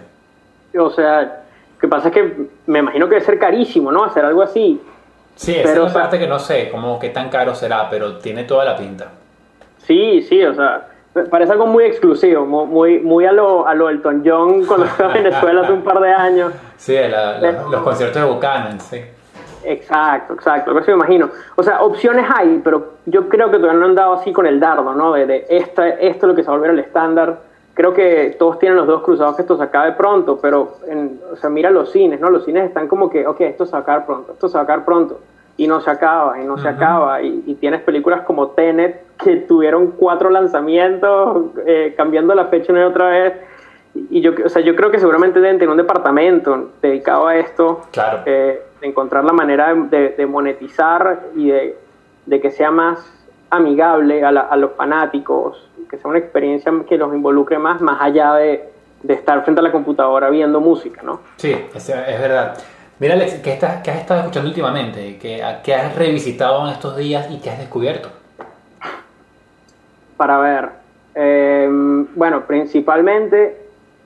O 0.80 0.90
sea, 0.90 1.22
lo 1.22 1.80
que 1.82 1.88
pasa 1.90 2.08
es 2.08 2.14
que 2.14 2.48
me 2.66 2.80
imagino 2.80 3.10
que 3.10 3.16
debe 3.16 3.26
ser 3.26 3.38
carísimo, 3.38 3.92
¿no? 3.92 4.06
Hacer 4.06 4.24
algo 4.24 4.42
así. 4.42 4.82
Sí, 5.36 5.56
esa 5.56 5.72
es 5.72 5.78
la 5.78 5.94
parte 5.94 6.20
que 6.20 6.28
no 6.28 6.38
sé, 6.40 6.70
como 6.70 7.00
qué 7.00 7.10
tan 7.10 7.30
caro 7.30 7.56
será, 7.56 7.90
pero 7.90 8.18
tiene 8.18 8.44
toda 8.44 8.66
la 8.66 8.76
pinta. 8.76 9.08
Sí, 9.78 10.22
sí, 10.22 10.44
o 10.44 10.54
sea, 10.54 10.88
parece 11.30 11.54
algo 11.54 11.66
muy 11.66 11.86
exclusivo, 11.86 12.46
muy, 12.46 13.00
muy 13.00 13.26
a 13.26 13.32
lo, 13.32 13.68
a 13.68 13.74
lo 13.74 13.90
Elton 13.90 14.22
John 14.26 14.66
cuando 14.66 14.86
estaba 14.86 15.16
en 15.16 15.24
Venezuela 15.24 15.62
hace 15.62 15.72
un 15.72 15.82
par 15.82 16.00
de 16.00 16.12
años. 16.12 16.54
Sí, 16.78 16.96
los 17.72 17.82
conciertos 17.82 18.22
de 18.22 18.28
Buchanan, 18.28 18.80
sí. 18.80 19.02
Exacto, 19.64 20.34
exacto, 20.34 20.78
eso 20.78 20.92
me 20.92 20.94
imagino. 20.94 21.30
O 21.56 21.64
sea, 21.64 21.82
opciones 21.82 22.26
hay, 22.34 22.62
pero 22.64 22.94
yo 23.06 23.28
creo 23.28 23.52
que 23.52 23.58
todavía 23.58 23.80
no 23.80 23.88
han 23.88 23.96
dado 23.96 24.14
así 24.14 24.32
con 24.32 24.46
el 24.46 24.60
dardo, 24.60 24.94
¿no? 24.94 25.14
De, 25.14 25.26
de 25.26 25.46
esto, 25.50 25.84
esto 25.84 26.26
es 26.26 26.30
lo 26.30 26.36
que 26.36 26.44
se 26.44 26.48
va 26.48 26.56
a 26.56 26.58
volver 26.58 26.72
el 26.72 26.80
estándar. 26.80 27.49
Creo 27.80 27.94
que 27.94 28.36
todos 28.38 28.60
tienen 28.60 28.76
los 28.76 28.88
dos 28.88 29.04
cruzados 29.04 29.38
que 29.38 29.44
esto 29.44 29.56
se 29.56 29.64
acabe 29.64 29.94
pronto, 29.94 30.38
pero, 30.42 30.80
en, 30.86 31.18
o 31.32 31.38
sea, 31.38 31.50
mira 31.50 31.72
los 31.72 31.94
cines, 31.94 32.20
¿no? 32.20 32.30
Los 32.30 32.44
cines 32.44 32.66
están 32.66 32.90
como 32.90 33.10
que, 33.10 33.26
ok, 33.26 33.40
esto 33.40 33.66
se 33.66 33.72
va 33.72 33.78
a 33.78 33.82
acabar 33.84 34.06
pronto, 34.06 34.34
esto 34.34 34.50
se 34.50 34.56
va 34.56 34.60
a 34.60 34.64
acabar 34.66 34.84
pronto. 34.84 35.22
y 35.56 35.66
no 35.66 35.80
se 35.80 35.90
acaba, 35.90 36.42
y 36.42 36.46
no 36.46 36.58
se 36.58 36.68
acaba. 36.68 37.22
Y, 37.22 37.56
tienes 37.58 37.80
películas 37.80 38.24
como 38.24 38.50
Tenet 38.50 39.02
que 39.24 39.38
tuvieron 39.38 39.92
cuatro 39.92 40.30
lanzamientos, 40.30 41.52
eh, 41.66 41.94
cambiando 41.96 42.36
la 42.36 42.48
fecha 42.48 42.74
una 42.74 42.82
y 42.82 42.84
otra 42.84 43.12
vez. 43.12 43.34
Y 44.10 44.20
yo, 44.20 44.34
o 44.44 44.50
sea, 44.50 44.62
yo 44.62 44.76
creo 44.76 44.92
que 44.92 45.00
seguramente 45.00 45.40
deben 45.40 45.58
tener 45.58 45.72
un 45.72 45.78
departamento 45.78 46.72
dedicado 46.82 47.28
a 47.28 47.38
esto, 47.38 47.84
claro. 47.94 48.24
Eh, 48.26 48.62
de 48.82 48.88
encontrar 48.88 49.24
la 49.24 49.32
manera 49.32 49.74
de, 49.74 50.26
monetizar 50.26 51.28
y 51.34 51.50
de, 51.50 52.42
que 52.42 52.52
sea 52.52 52.72
más 52.72 53.10
amigable 53.50 54.26
a, 54.26 54.56
los 54.58 54.72
fanáticos, 54.74 55.69
que 55.90 55.98
sea 55.98 56.10
una 56.10 56.20
experiencia 56.20 56.72
que 56.88 56.98
los 56.98 57.14
involucre 57.14 57.60
más, 57.60 57.82
más 57.82 58.02
allá 58.02 58.36
de, 58.36 58.70
estar 59.08 59.44
frente 59.44 59.60
a 59.60 59.64
la 59.64 59.72
computadora 59.72 60.30
viendo 60.30 60.60
música, 60.60 61.02
¿no? 61.04 61.22
Sí, 61.38 61.56
es, 61.74 61.90
es 61.90 62.20
verdad. 62.20 62.58
Mira, 63.00 63.14
Alex, 63.14 63.36
¿qué, 63.36 63.54
estás, 63.54 63.88
has 63.88 63.96
estado 63.96 64.20
escuchando 64.20 64.50
últimamente? 64.50 65.18
¿Qué, 65.22 65.42
¿Qué, 65.64 65.74
has 65.74 65.96
revisitado 65.96 66.66
en 66.68 66.74
estos 66.74 66.98
días 66.98 67.32
y 67.32 67.40
qué 67.40 67.50
has 67.50 67.58
descubierto? 67.58 68.10
Para 70.18 70.38
ver. 70.40 70.70
Em, 71.16 72.08
bueno, 72.16 72.42
principalmente, 72.46 73.58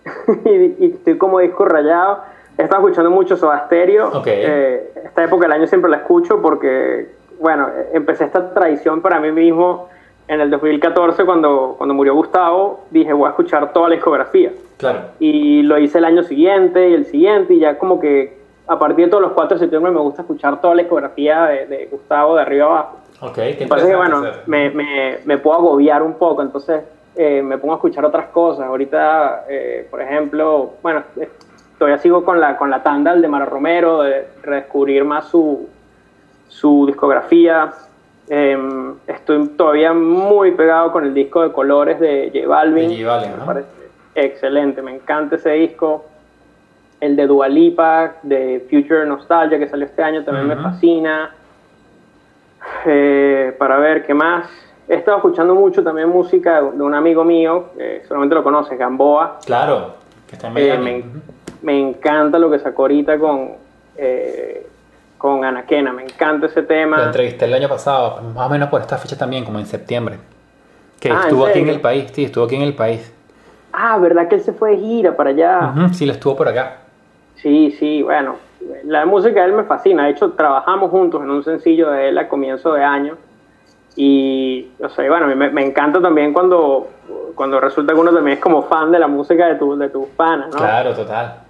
y, 0.45 0.91
estoy 0.93 1.17
como 1.17 1.39
disco 1.39 1.65
rayado, 1.65 2.19
he 2.55 2.63
estado 2.63 2.83
escuchando 2.83 3.09
mucho 3.09 3.35
Soda 3.35 3.63
Stereo. 3.65 4.21
Eh, 4.27 4.93
esta 5.05 5.23
época 5.23 5.45
del 5.45 5.53
año 5.53 5.65
siempre 5.65 5.89
la 5.89 5.97
escucho 5.97 6.39
porque, 6.39 7.15
bueno, 7.39 7.69
empecé 7.93 8.25
esta 8.25 8.53
tradición 8.53 9.01
para 9.01 9.19
mí 9.19 9.31
mismo 9.31 9.89
en 10.27 10.41
el 10.41 10.49
2014 10.49 11.25
cuando, 11.25 11.75
cuando 11.77 11.93
murió 11.93 12.15
Gustavo. 12.15 12.85
Dije, 12.91 13.13
voy 13.13 13.27
a 13.27 13.29
escuchar 13.29 13.73
toda 13.73 13.89
la 13.89 13.95
discografía. 13.95 14.51
Claro. 14.77 14.99
Y 15.19 15.61
lo 15.63 15.77
hice 15.77 15.97
el 15.97 16.05
año 16.05 16.23
siguiente 16.23 16.89
y 16.89 16.93
el 16.93 17.05
siguiente 17.05 17.53
y 17.53 17.59
ya 17.59 17.77
como 17.77 17.99
que 17.99 18.41
a 18.67 18.79
partir 18.79 19.05
de 19.05 19.11
todos 19.11 19.23
los 19.23 19.33
4 19.33 19.55
de 19.55 19.59
septiembre 19.59 19.91
me 19.91 19.99
gusta 19.99 20.21
escuchar 20.21 20.61
toda 20.61 20.75
la 20.75 20.83
discografía 20.83 21.45
de, 21.45 21.87
Gustavo 21.91 22.35
de 22.35 22.41
arriba 22.41 22.65
abajo. 22.65 22.97
Ok, 23.21 23.35
qué 23.35 23.65
Parece 23.69 23.89
que, 23.89 23.95
bueno, 23.95 24.21
me, 24.47 24.69
me, 24.71 25.19
me, 25.23 25.37
puedo 25.37 25.57
agobiar 25.57 26.03
un 26.03 26.15
poco, 26.15 26.41
entonces 26.41 26.83
eh, 27.15 27.41
me 27.41 27.57
pongo 27.57 27.73
a 27.73 27.77
escuchar 27.77 28.03
otras 28.05 28.27
cosas. 28.27 28.65
Ahorita, 28.65 29.45
eh, 29.47 29.87
por 29.89 30.01
ejemplo, 30.01 30.71
bueno, 30.81 31.03
todavía 31.77 31.99
sigo 31.99 32.23
con 32.25 32.39
la, 32.39 32.57
con 32.57 32.69
la 32.69 32.81
tanda 32.83 33.15
de 33.15 33.27
Mara 33.27 33.45
Romero, 33.45 34.01
de 34.01 34.27
redescubrir 34.41 35.05
más 35.05 35.27
su, 35.27 35.69
su 36.47 36.85
discografía. 36.87 37.71
Em, 38.29 38.95
estoy 39.07 39.47
todavía 39.49 39.93
muy 39.93 40.51
pegado 40.51 40.91
con 40.91 41.03
el 41.05 41.13
disco 41.13 41.41
de 41.41 41.51
colores 41.51 41.99
de 41.99 42.31
J 42.33 42.47
Balvin. 42.47 42.89
De 42.89 43.03
J 43.03 43.07
Balvin 43.07 43.31
¿no? 43.31 43.37
Me 43.37 43.45
parece 43.45 43.69
excelente, 44.15 44.81
me 44.81 44.95
encanta 44.95 45.35
ese 45.35 45.51
disco 45.51 46.05
el 47.03 47.17
de 47.17 47.27
Dualipa, 47.27 48.13
de 48.23 48.65
Future 48.69 49.05
Nostalgia, 49.05 49.59
que 49.59 49.67
salió 49.67 49.85
este 49.85 50.01
año, 50.01 50.23
también 50.23 50.47
me 50.47 50.55
fascina. 50.55 51.31
Eh, 52.85 53.53
para 53.57 53.77
ver 53.77 54.05
qué 54.05 54.13
más. 54.13 54.47
He 54.87 54.95
estado 54.95 55.17
escuchando 55.17 55.53
mucho 55.53 55.83
también 55.83 56.07
música 56.07 56.61
de, 56.61 56.81
un 56.81 56.93
amigo 56.93 57.25
mío, 57.25 57.71
solamente 58.07 58.35
lo 58.35 58.43
conoces, 58.43 58.77
Gamboa. 58.77 59.39
Claro, 59.45 59.95
que 60.27 60.35
está 60.35 60.47
en 60.47 60.57
eh, 60.57 61.03
me, 61.61 61.79
encanta 61.79 62.39
lo 62.39 62.49
que 62.49 62.59
sacó 62.59 62.83
ahorita 62.83 63.17
con, 63.17 63.51
eh, 63.97 64.67
con 65.23 65.45
Anaquena, 65.45 65.93
me 65.93 66.03
encanta 66.03 66.47
ese 66.47 66.63
tema. 66.63 66.97
Lo 66.97 67.05
entrevisté 67.05 67.45
el 67.45 67.53
año 67.53 67.69
pasado, 67.69 68.21
más 68.35 68.45
o 68.45 68.49
menos 68.49 68.67
por 68.67 68.81
esta 68.81 68.97
fecha 68.97 69.17
también, 69.17 69.45
como 69.45 69.57
en 69.57 69.65
septiembre. 69.65 70.17
Que 70.99 71.09
ah, 71.09 71.21
estuvo 71.21 71.45
aquí 71.45 71.59
en 71.59 71.69
el 71.69 71.79
país, 71.79 72.11
sí, 72.11 72.25
estuvo 72.25 72.43
aquí 72.43 72.57
en 72.57 72.63
el 72.63 72.75
país. 72.75 73.09
Ah, 73.71 73.97
¿verdad 73.99 74.27
que 74.27 74.35
él 74.35 74.41
se 74.41 74.51
fue 74.51 74.71
de 74.71 74.79
gira 74.79 75.15
para 75.15 75.29
allá? 75.29 75.73
sí, 75.93 76.05
lo 76.05 76.11
estuvo 76.11 76.35
por 76.35 76.49
acá. 76.49 76.79
Sí, 77.35 77.73
sí, 77.79 78.03
bueno, 78.03 78.35
la 78.83 79.05
música 79.05 79.39
de 79.39 79.45
él 79.45 79.53
me 79.53 79.63
fascina. 79.63 80.03
De 80.03 80.11
hecho, 80.11 80.33
trabajamos 80.33 80.91
juntos 80.91 81.21
en 81.21 81.29
un 81.29 81.41
sencillo 81.41 81.91
de 81.91 82.09
él 82.09 82.17
a 82.17 82.27
comienzo 82.27 82.73
de 82.73 82.83
año. 82.83 83.15
Y, 83.95 84.71
o 84.83 84.89
sea, 84.89 85.07
bueno, 85.07 85.33
me, 85.33 85.49
me 85.49 85.65
encanta 85.65 86.01
también 86.01 86.33
cuando, 86.33 86.89
cuando 87.33 87.61
resulta 87.61 87.93
que 87.93 87.99
uno 88.01 88.13
también 88.13 88.39
es 88.39 88.43
como 88.43 88.63
fan 88.63 88.91
de 88.91 88.99
la 88.99 89.07
música 89.07 89.47
de, 89.47 89.55
tu, 89.55 89.77
de 89.77 89.87
tus 89.87 90.07
panas, 90.07 90.49
¿no? 90.51 90.57
Claro, 90.57 90.93
total. 90.93 91.42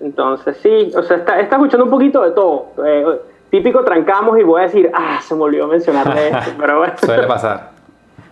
Entonces, 0.00 0.56
sí, 0.62 0.92
o 0.96 1.02
sea, 1.02 1.18
está, 1.18 1.40
está 1.40 1.56
escuchando 1.56 1.84
un 1.84 1.90
poquito 1.90 2.22
de 2.22 2.30
todo. 2.30 2.68
Eh, 2.84 3.20
típico 3.50 3.84
trancamos 3.84 4.38
y 4.38 4.42
voy 4.42 4.60
a 4.60 4.64
decir, 4.64 4.90
ah, 4.94 5.20
se 5.22 5.34
me 5.34 5.42
olvidó 5.42 5.66
mencionarle 5.66 6.28
esto, 6.28 6.52
pero 6.58 6.78
bueno. 6.78 6.94
Suele 6.98 7.26
pasar. 7.26 7.70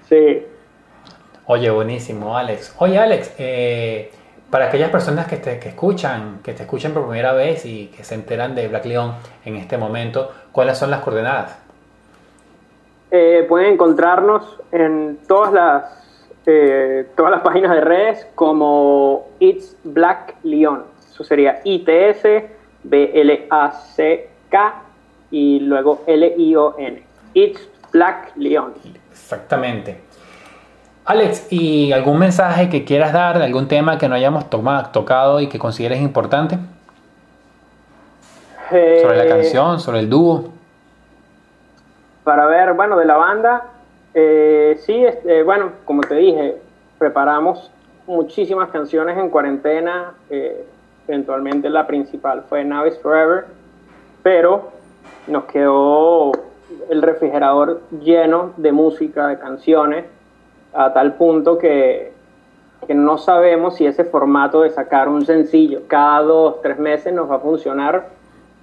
Sí. 0.09 0.47
Oye, 1.47 1.71
buenísimo, 1.71 2.37
Alex. 2.37 2.75
Oye, 2.79 2.99
Alex, 2.99 3.35
eh, 3.39 4.11
para 4.51 4.67
aquellas 4.67 4.91
personas 4.91 5.27
que 5.27 5.37
te 5.37 5.59
que 5.59 5.71
escuchan, 5.71 6.41
que 6.43 6.55
te 6.55 6.63
escuchan 6.63 6.93
por 6.93 7.07
primera 7.07 7.33
vez 7.33 7.67
y 7.67 7.89
que 7.89 8.05
se 8.05 8.15
enteran 8.15 8.55
de 8.55 8.69
Black 8.69 8.87
Leon 8.87 9.15
en 9.45 9.57
este 9.57 9.77
momento, 9.77 10.31
¿cuáles 10.53 10.79
son 10.79 10.91
las 10.91 11.01
coordenadas? 11.01 11.59
Eh, 13.11 13.47
pueden 13.49 13.75
encontrarnos 13.75 14.59
en 14.73 15.19
todas 15.27 15.53
las, 15.53 16.29
eh, 16.47 17.07
todas 17.17 17.33
las 17.33 17.41
páginas 17.41 17.73
de 17.73 17.81
redes 17.81 18.27
como 18.35 19.29
It's 19.39 19.77
Black 19.85 20.37
Leon. 20.43 20.85
Eso 21.19 21.25
sería 21.25 21.61
ITS, 21.65 22.23
B-L-A-C-K 22.85 24.75
y 25.33 25.59
luego 25.59 26.05
L-I-O-N. 26.07 27.03
It's 27.35 27.69
Black 27.93 28.31
Leon. 28.37 28.73
Exactamente. 29.11 30.01
Alex, 31.07 31.49
¿y 31.51 31.91
algún 31.91 32.21
mensaje 32.21 32.69
que 32.69 32.85
quieras 32.85 33.13
dar 33.13 33.37
de 33.41 33.45
algún 33.47 33.67
tema 33.67 33.99
que 33.99 34.09
no 34.09 34.15
hayamos 34.15 34.49
tomado, 34.49 34.91
tocado 34.91 35.41
y 35.41 35.49
que 35.49 35.59
consideres 35.59 36.01
importante? 36.01 36.57
sobre 38.69 39.17
la 39.17 39.25
eh, 39.25 39.29
canción, 39.29 39.81
sobre 39.81 39.99
el 39.99 40.09
dúo. 40.09 40.53
Para 42.23 42.47
ver, 42.47 42.75
bueno, 42.75 42.97
de 42.97 43.07
la 43.07 43.17
banda, 43.17 43.65
eh, 44.15 44.79
sí, 44.87 45.05
este, 45.05 45.43
bueno, 45.43 45.73
como 45.85 46.03
te 46.03 46.15
dije, 46.15 46.59
preparamos 46.97 47.73
muchísimas 48.07 48.69
canciones 48.69 49.19
en 49.19 49.31
cuarentena. 49.31 50.13
Eh, 50.31 50.65
eventualmente 51.09 51.71
la 51.71 51.87
principal 51.87 52.45
fue 52.49 52.65
Navis 52.65 52.99
Forever, 52.99 53.47
pero 54.23 54.71
nos 55.27 55.45
quedó 55.45 56.33
el 56.91 57.03
refrigerador 57.03 57.81
lleno 58.01 58.53
de 58.57 58.73
música, 58.73 59.27
de 59.27 59.39
canciones 59.39 60.05
a 60.75 60.93
tal 60.93 61.15
punto 61.15 61.59
que, 61.59 62.17
no 62.89 63.19
sabemos 63.19 63.75
si 63.75 63.87
ese 63.87 64.05
formato 64.05 64.63
de 64.63 64.71
sacar 64.71 65.09
un 65.09 65.27
sencillo 65.27 65.83
cada 65.89 66.23
dos, 66.23 66.63
tres 66.63 66.79
meses 66.79 67.13
nos 67.13 67.31
va 67.31 67.37
a 67.37 67.41
funcionar 67.41 68.09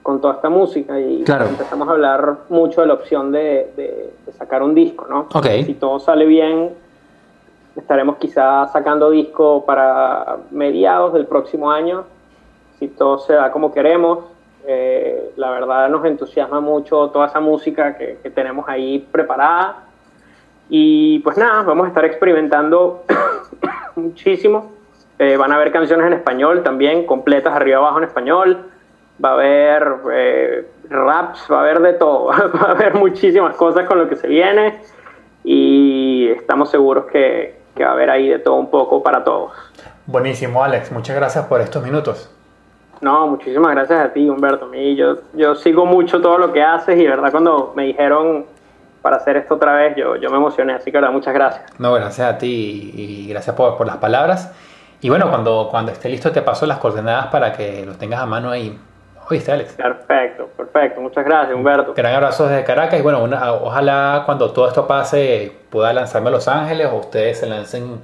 con 0.01 0.19
toda 0.21 0.35
esta 0.35 0.49
música. 0.49 0.99
Y 0.99 1.19
empezamos 1.19 1.87
a 1.87 1.91
hablar 1.91 2.37
mucho 2.49 2.81
de 2.81 2.87
la 2.87 2.93
opción 2.93 3.31
de, 3.31 4.13
sacar 4.37 4.63
un 4.63 4.73
disco, 4.73 5.05
¿no? 5.07 5.27
Si 5.63 5.73
todo 5.75 5.99
sale 5.99 6.25
bien, 6.25 6.71
estaremos 7.75 8.17
quizás 8.17 8.71
sacando 8.71 9.11
disco 9.11 9.63
para 9.65 10.37
mediados 10.49 11.13
del 11.13 11.27
próximo 11.27 11.69
año, 11.69 12.05
si 12.79 12.87
todo 12.89 13.19
se 13.19 13.33
da 13.33 13.51
como 13.51 13.73
queremos. 13.73 14.25
Eh, 14.67 15.31
la 15.35 15.51
verdad 15.51 15.89
nos 15.89 16.03
entusiasma 16.05 16.59
mucho 16.59 17.09
toda 17.09 17.27
esa 17.27 17.39
música 17.39 17.95
que 17.95 18.31
tenemos 18.33 18.67
ahí 18.67 19.07
preparada 19.11 19.85
y 20.69 21.19
pues 21.19 21.37
nada, 21.37 21.63
vamos 21.63 21.85
a 21.85 21.89
estar 21.89 22.05
experimentando 22.05 23.03
muchísimo. 23.95 24.71
Eh, 25.19 25.37
van 25.37 25.51
a 25.51 25.55
haber 25.55 25.71
canciones 25.71 26.07
en 26.07 26.13
español 26.13 26.63
también, 26.63 27.05
completas 27.05 27.53
arriba 27.53 27.77
abajo 27.77 27.99
en 27.99 28.05
español. 28.05 28.71
Va 29.23 29.29
a 29.29 29.33
haber 29.33 29.95
eh, 30.11 30.67
raps, 30.89 31.47
va 31.49 31.59
a 31.59 31.61
haber 31.61 31.79
de 31.79 31.93
todo. 31.93 32.25
va 32.27 32.67
a 32.67 32.71
haber 32.71 32.95
muchísimas 32.95 33.55
cosas 33.55 33.87
con 33.87 33.99
lo 33.99 34.09
que 34.09 34.15
se 34.15 34.27
viene. 34.27 34.81
Y 35.43 36.29
estamos 36.29 36.71
seguros 36.71 37.05
que, 37.05 37.59
que 37.75 37.83
va 37.83 37.91
a 37.91 37.93
haber 37.93 38.09
ahí 38.09 38.27
de 38.27 38.39
todo 38.39 38.55
un 38.55 38.69
poco 38.71 39.03
para 39.03 39.23
todos. 39.23 39.53
Buenísimo, 40.07 40.63
Alex. 40.63 40.91
Muchas 40.91 41.15
gracias 41.15 41.45
por 41.45 41.61
estos 41.61 41.83
minutos. 41.83 42.34
No, 43.01 43.27
muchísimas 43.27 43.71
gracias 43.71 43.99
a 43.99 44.13
ti, 44.13 44.29
Humberto. 44.29 44.71
Yo, 44.73 45.17
yo 45.33 45.55
sigo 45.55 45.85
mucho 45.85 46.21
todo 46.21 46.37
lo 46.37 46.53
que 46.53 46.63
haces 46.63 46.99
y, 46.99 47.05
verdad, 47.05 47.31
cuando 47.31 47.73
me 47.75 47.83
dijeron 47.83 48.45
para 49.01 49.17
hacer 49.17 49.37
esto 49.37 49.55
otra 49.55 49.75
vez, 49.75 49.95
yo, 49.95 50.15
yo 50.15 50.31
me 50.31 50.37
emocioné, 50.37 50.73
así 50.73 50.91
que 50.91 50.97
ahora 50.97 51.11
muchas 51.11 51.33
gracias. 51.33 51.79
No, 51.79 51.93
gracias 51.93 52.27
a 52.27 52.37
ti 52.39 52.91
y 52.95 53.29
gracias 53.29 53.55
por, 53.55 53.77
por 53.77 53.85
las 53.85 53.97
palabras. 53.97 54.51
Y 55.01 55.09
bueno, 55.09 55.29
cuando, 55.29 55.67
cuando 55.69 55.91
esté 55.91 56.09
listo 56.09 56.31
te 56.31 56.41
paso 56.41 56.65
las 56.65 56.79
coordenadas 56.79 57.27
para 57.27 57.53
que 57.53 57.85
los 57.85 57.97
tengas 57.99 58.19
a 58.19 58.25
mano 58.25 58.49
ahí. 58.49 58.75
¿Oíste, 59.29 59.51
Alex? 59.51 59.73
Perfecto, 59.73 60.47
perfecto. 60.57 61.01
Muchas 61.01 61.25
gracias, 61.25 61.55
Humberto. 61.55 61.93
Gran 61.95 62.15
abrazo 62.15 62.47
desde 62.47 62.63
Caracas 62.63 62.99
y 62.99 63.03
bueno, 63.03 63.23
ojalá 63.61 64.23
cuando 64.25 64.51
todo 64.51 64.67
esto 64.67 64.87
pase 64.87 65.51
pueda 65.69 65.93
lanzarme 65.93 66.29
a 66.29 66.31
Los 66.31 66.47
Ángeles 66.47 66.87
o 66.91 66.95
ustedes 66.95 67.39
se 67.39 67.45
lancen 67.45 67.99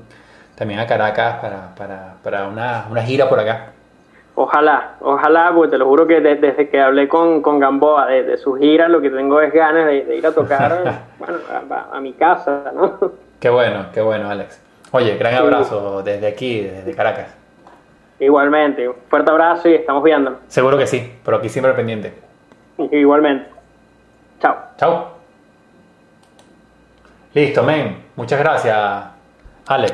también 0.56 0.80
a 0.80 0.86
Caracas 0.86 1.38
para, 1.42 1.74
para, 1.76 2.16
para 2.22 2.48
una, 2.48 2.86
una 2.92 3.02
gira 3.02 3.28
por 3.28 3.40
acá. 3.40 3.72
Ojalá, 4.36 4.96
ojalá, 5.02 5.52
porque 5.54 5.72
te 5.72 5.78
lo 5.78 5.86
juro 5.86 6.08
que 6.08 6.22
desde 6.22 6.70
que 6.70 6.80
hablé 6.80 7.08
con, 7.08 7.42
con 7.42 7.60
Gamboa 7.60 8.08
de, 8.08 8.38
su 8.38 8.56
gira, 8.56 8.88
lo 8.88 9.02
que 9.02 9.10
tengo 9.10 9.42
es 9.42 9.52
ganas 9.54 9.86
de, 9.86 10.16
ir 10.16 10.26
a 10.26 10.32
tocar 10.32 11.04
bueno, 11.20 11.36
a, 11.92 12.00
mi 12.00 12.14
casa, 12.14 12.72
¿no? 12.74 12.98
Qué 13.40 13.50
bueno, 13.50 13.88
qué 13.94 14.02
bueno, 14.02 14.30
Alex. 14.30 14.62
Oye, 14.92 15.18
gran 15.18 15.36
abrazo 15.36 16.02
desde 16.04 16.28
aquí, 16.28 16.62
desde 16.62 16.94
Caracas. 16.94 17.36
Igualmente, 18.20 18.88
un 18.88 18.96
fuerte 19.10 19.32
abrazo 19.32 19.68
y 19.68 19.74
estamos 19.74 20.04
viendo. 20.04 20.38
Seguro 20.48 20.78
que 20.78 20.88
sí, 20.88 21.12
pero 21.26 21.38
aquí 21.38 21.50
siempre 21.50 21.74
pendiente. 21.74 22.14
Igualmente. 22.92 23.50
Chao. 24.40 24.56
Chao. 24.78 25.08
Listo, 27.34 27.64
men. 27.64 27.98
Muchas 28.16 28.40
gracias, 28.40 28.78
Alex. 29.68 29.90